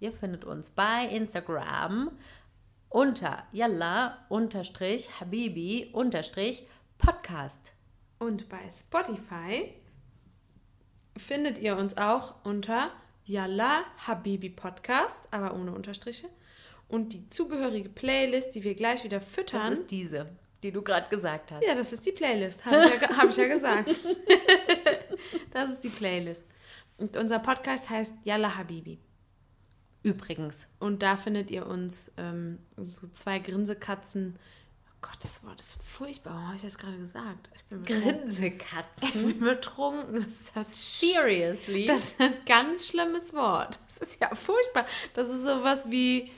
[0.00, 2.10] Ihr findet uns bei Instagram
[2.88, 6.66] unter yalla unterstrich habibi unterstrich
[6.98, 7.72] podcast.
[8.18, 9.72] Und bei Spotify
[11.16, 12.90] findet ihr uns auch unter
[13.26, 16.28] Yalla Habibi Podcast, aber ohne Unterstriche.
[16.88, 19.72] Und die zugehörige Playlist, die wir gleich wieder Das füttern.
[19.72, 20.28] ist diese,
[20.64, 21.62] die du gerade gesagt hast.
[21.62, 23.90] ja, das ist die Playlist, habe ich, ja, hab ich ja gesagt.
[25.52, 26.42] das ist die Playlist.
[26.96, 28.98] Und unser Podcast heißt Yalla Habibi.
[30.02, 34.38] Übrigens, Und da findet ihr uns ähm, so zwei Grinsekatzen.
[34.88, 36.32] Oh Gott, das Wort ist furchtbar.
[36.34, 37.50] Warum habe ich das gerade gesagt?
[37.84, 39.08] Grinsekatzen.
[39.08, 40.26] Ich bin betrunken.
[40.54, 41.86] Das ist Seriously?
[41.86, 43.78] Das ist ein ganz schlimmes Wort.
[43.86, 44.86] Das ist ja furchtbar.
[45.14, 46.30] Das ist sowas wie,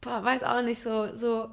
[0.00, 1.50] boah, weiß auch nicht, so, so.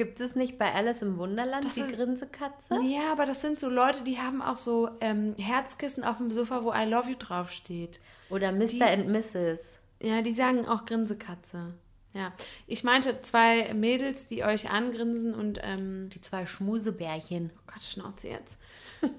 [0.00, 2.74] Gibt es nicht bei Alice im Wunderland Das die ist- Grinsekatze?
[2.82, 6.64] Ja, aber das sind so Leute, die haben auch so ähm, Herzkissen auf dem Sofa,
[6.64, 8.00] wo I love you draufsteht.
[8.30, 8.86] Oder Mr.
[8.86, 9.60] and Mrs.
[10.00, 11.74] Ja, die sagen auch Grinsekatze.
[12.14, 12.32] Ja,
[12.66, 17.50] ich meinte zwei Mädels, die euch angrinsen und, ähm, Die zwei Schmusebärchen.
[17.54, 18.58] oh Gott, Schnauze jetzt.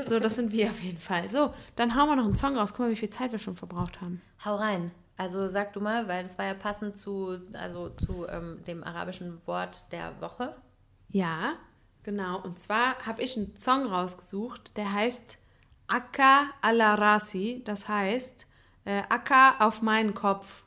[0.07, 1.29] So, das sind wir auf jeden Fall.
[1.29, 2.71] So, dann hauen wir noch einen Song raus.
[2.71, 4.19] Guck mal, wie viel Zeit wir schon verbraucht haben.
[4.43, 4.89] Hau rein.
[5.15, 9.37] Also sag du mal, weil das war ja passend zu, also zu ähm, dem arabischen
[9.45, 10.55] Wort der Woche.
[11.11, 11.53] Ja,
[12.03, 12.41] genau.
[12.41, 15.37] Und zwar habe ich einen Song rausgesucht, der heißt
[15.87, 17.61] Akka ala Rasi.
[17.65, 18.47] Das heißt
[18.85, 20.63] äh, Akka auf meinen Kopf.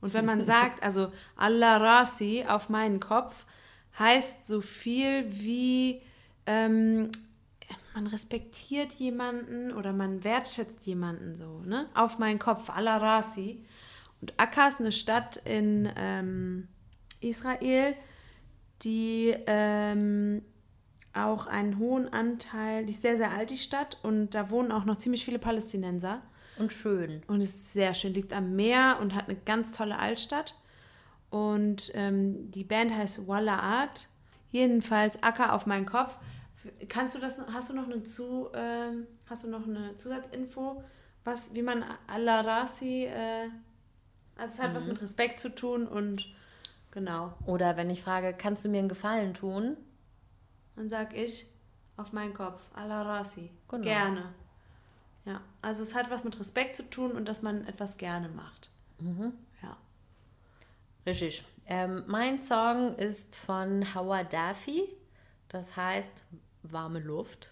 [0.00, 3.44] Und wenn man sagt, also ala Rasi auf meinen Kopf,
[3.98, 6.02] heißt so viel wie
[6.46, 7.10] ähm,
[7.94, 11.88] man respektiert jemanden oder man wertschätzt jemanden so, ne?
[11.94, 13.64] Auf meinen Kopf, ala Rasi.
[14.20, 16.68] Und Akka ist eine Stadt in ähm,
[17.20, 17.96] Israel,
[18.82, 20.42] die ähm,
[21.12, 24.84] auch einen hohen Anteil, die ist sehr, sehr alt, die Stadt, und da wohnen auch
[24.84, 26.22] noch ziemlich viele Palästinenser.
[26.58, 27.22] Und schön.
[27.26, 30.54] Und es ist sehr schön, liegt am Meer und hat eine ganz tolle Altstadt.
[31.30, 34.08] Und ähm, die Band heißt Walla Art.
[34.50, 36.16] Jedenfalls Acker auf meinen Kopf.
[36.88, 40.82] Kannst du das, hast du noch eine, Zu, ähm, hast du noch eine Zusatzinfo,
[41.24, 43.48] was, wie man Al-Rasi, äh,
[44.36, 46.26] also es hat was mit Respekt zu tun und
[46.90, 47.32] genau.
[47.46, 49.76] Oder wenn ich frage, kannst du mir einen Gefallen tun?
[50.76, 51.46] Dann sag ich
[51.96, 53.50] auf meinen Kopf, Al-Rasi.
[53.68, 53.82] Genau.
[53.82, 54.34] Gerne.
[55.24, 58.70] Ja, also es hat was mit Respekt zu tun und dass man etwas gerne macht.
[59.62, 59.76] Ja.
[61.04, 61.44] Richtig.
[61.66, 64.88] Ähm, mein Song ist von Howard Daffy.
[65.48, 66.12] Das heißt
[66.62, 67.50] warme Luft.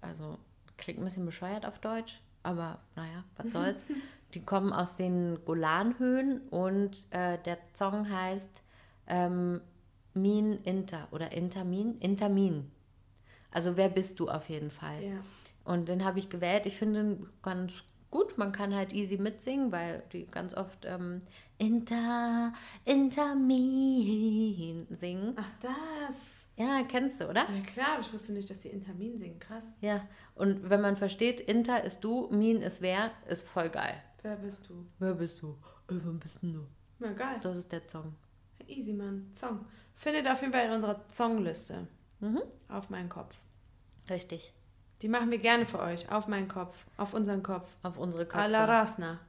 [0.00, 0.38] Also
[0.76, 3.84] klingt ein bisschen bescheuert auf Deutsch, aber naja, was soll's.
[4.34, 8.62] Die kommen aus den Golanhöhen und äh, der Song heißt
[9.06, 9.60] ähm,
[10.12, 11.98] Min Inter oder Intermin.
[11.98, 12.70] Intermin.
[13.50, 15.02] Also wer bist du auf jeden Fall.
[15.02, 15.16] Ja.
[15.64, 16.66] Und den habe ich gewählt.
[16.66, 18.36] Ich finde ihn ganz gut.
[18.36, 21.22] Man kann halt easy mitsingen, weil die ganz oft ähm,
[21.58, 22.52] Inter,
[22.84, 25.34] Intermin singen.
[25.36, 26.48] Ach, das.
[26.56, 27.46] Ja, kennst du, oder?
[27.50, 29.40] Ja, klar, aber ich wusste nicht, dass die Intermin singen.
[29.40, 29.72] Krass.
[29.80, 30.06] Ja.
[30.34, 33.94] Und wenn man versteht, Inter ist du, Min ist wer, ist voll geil.
[34.24, 34.86] Wer bist du?
[34.98, 35.50] Wer bist du?
[35.88, 36.66] Äh, wer bist denn du?
[36.98, 37.36] Na, geil.
[37.42, 38.14] Das ist der Song.
[38.66, 39.30] Easy, Mann.
[39.34, 39.66] Song.
[39.96, 41.86] Findet auf jeden Fall in unserer Songliste.
[42.20, 42.40] Mhm.
[42.68, 43.36] Auf meinen Kopf.
[44.08, 44.52] Richtig.
[45.02, 46.10] Die machen wir gerne für euch.
[46.10, 46.86] Auf meinen Kopf.
[46.96, 47.68] Auf unseren Kopf.
[47.82, 48.50] Auf unsere Köpfe.
[48.52, 49.20] Rasna.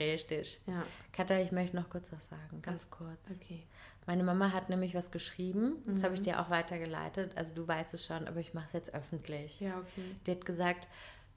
[0.00, 0.60] Richtig.
[0.66, 0.82] Ja,
[1.12, 3.18] Katja, ich möchte noch kurz was sagen, ganz kurz.
[3.30, 3.64] okay.
[4.06, 5.82] Meine Mama hat nämlich was geschrieben.
[5.86, 6.24] Das habe ich Mhm.
[6.24, 7.32] dir auch weitergeleitet.
[7.36, 9.58] Also du weißt es schon, aber ich mache es jetzt öffentlich.
[9.60, 10.14] Ja, okay.
[10.26, 10.86] Die hat gesagt,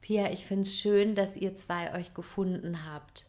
[0.02, 3.26] Pia, ich finde es schön, dass ihr zwei euch gefunden habt.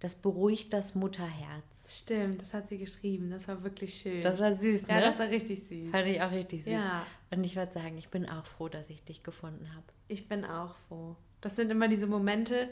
[0.00, 1.64] Das beruhigt das Mutterherz.
[1.86, 3.30] Stimmt, das hat sie geschrieben.
[3.30, 4.22] Das war wirklich schön.
[4.22, 5.00] Das war süß, ja, ne?
[5.02, 5.90] das war richtig süß.
[5.90, 6.72] Fand ich auch richtig süß.
[6.72, 7.04] Ja.
[7.30, 9.84] Und ich würde sagen, ich bin auch froh, dass ich dich gefunden habe.
[10.08, 11.16] Ich bin auch froh.
[11.40, 12.70] Das sind immer diese Momente,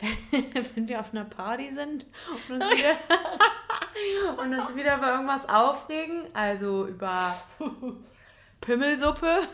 [0.74, 2.06] wenn wir auf einer Party sind
[2.48, 2.98] und uns wieder,
[4.42, 6.24] und uns wieder über irgendwas aufregen.
[6.34, 7.34] Also über
[8.60, 9.48] Pimmelsuppe,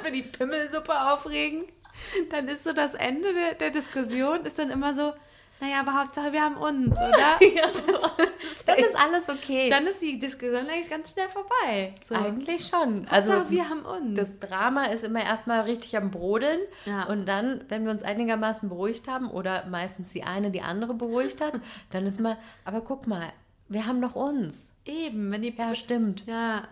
[0.00, 1.64] über die Pimmelsuppe aufregen.
[2.30, 5.12] Dann ist so das Ende der, der Diskussion, ist dann immer so,
[5.60, 7.38] naja, aber Hauptsache wir haben uns, oder?
[8.66, 9.70] Dann ist alles okay.
[9.70, 11.94] Dann ist die Diskussion eigentlich ganz schnell vorbei.
[12.06, 12.14] So.
[12.14, 13.06] Eigentlich schon.
[13.08, 14.18] Also Also wir haben uns.
[14.18, 16.60] das Drama ist immer erstmal richtig am Brodeln.
[16.84, 17.04] Ja.
[17.04, 21.40] Und dann, wenn wir uns einigermaßen beruhigt haben oder meistens die eine die andere beruhigt
[21.40, 21.54] hat,
[21.90, 23.32] dann ist mal, aber guck mal,
[23.68, 24.68] wir haben doch uns.
[24.84, 26.22] Eben, wenn die Ja, stimmt.
[26.26, 26.68] Ja,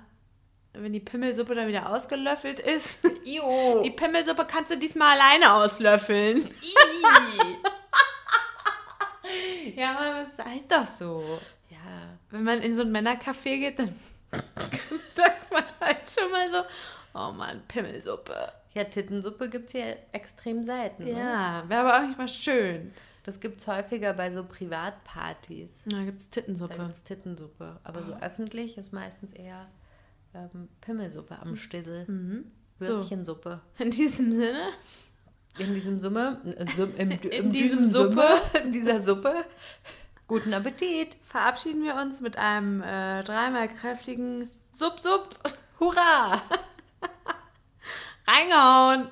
[0.75, 3.05] wenn die Pimmelsuppe dann wieder ausgelöffelt ist.
[3.25, 3.83] Jo.
[3.85, 6.51] Die Pimmelsuppe kannst du diesmal alleine auslöffeln.
[9.77, 11.39] Ja, aber das heißt doch so.
[11.71, 11.79] Ja,
[12.31, 13.95] Wenn man in so ein Männercafé geht, dann
[15.17, 16.63] sagt man halt schon mal so,
[17.19, 18.53] oh Mann, Pimmelsuppe.
[18.75, 21.05] ja Tittensuppe gibt es hier extrem selten.
[21.05, 21.13] Ne?
[21.19, 22.93] Ja, wäre aber auch nicht mal schön.
[23.25, 25.81] Das gibt es häufiger bei so Privatpartys.
[25.87, 26.75] Da gibt es Da Tittensuppe.
[26.77, 27.81] gibt es Tittensuppe.
[27.83, 29.67] Aber so öffentlich ist meistens eher
[30.35, 32.07] ähm, Pimmelsuppe am Stissel.
[32.81, 32.95] So.
[32.97, 33.61] Würstchensuppe.
[33.79, 34.69] In diesem Sinne,
[35.59, 38.27] In diesem Summe, äh, Sum- im, In diesem Suppe.
[38.63, 39.45] in dieser Suppe.
[40.27, 41.17] Guten Appetit.
[41.23, 45.39] verabschieden wir uns mit einem äh, dreimal kräftigen Sub-Sub.
[45.79, 46.43] Hurra!
[48.27, 49.09] Reingehauen!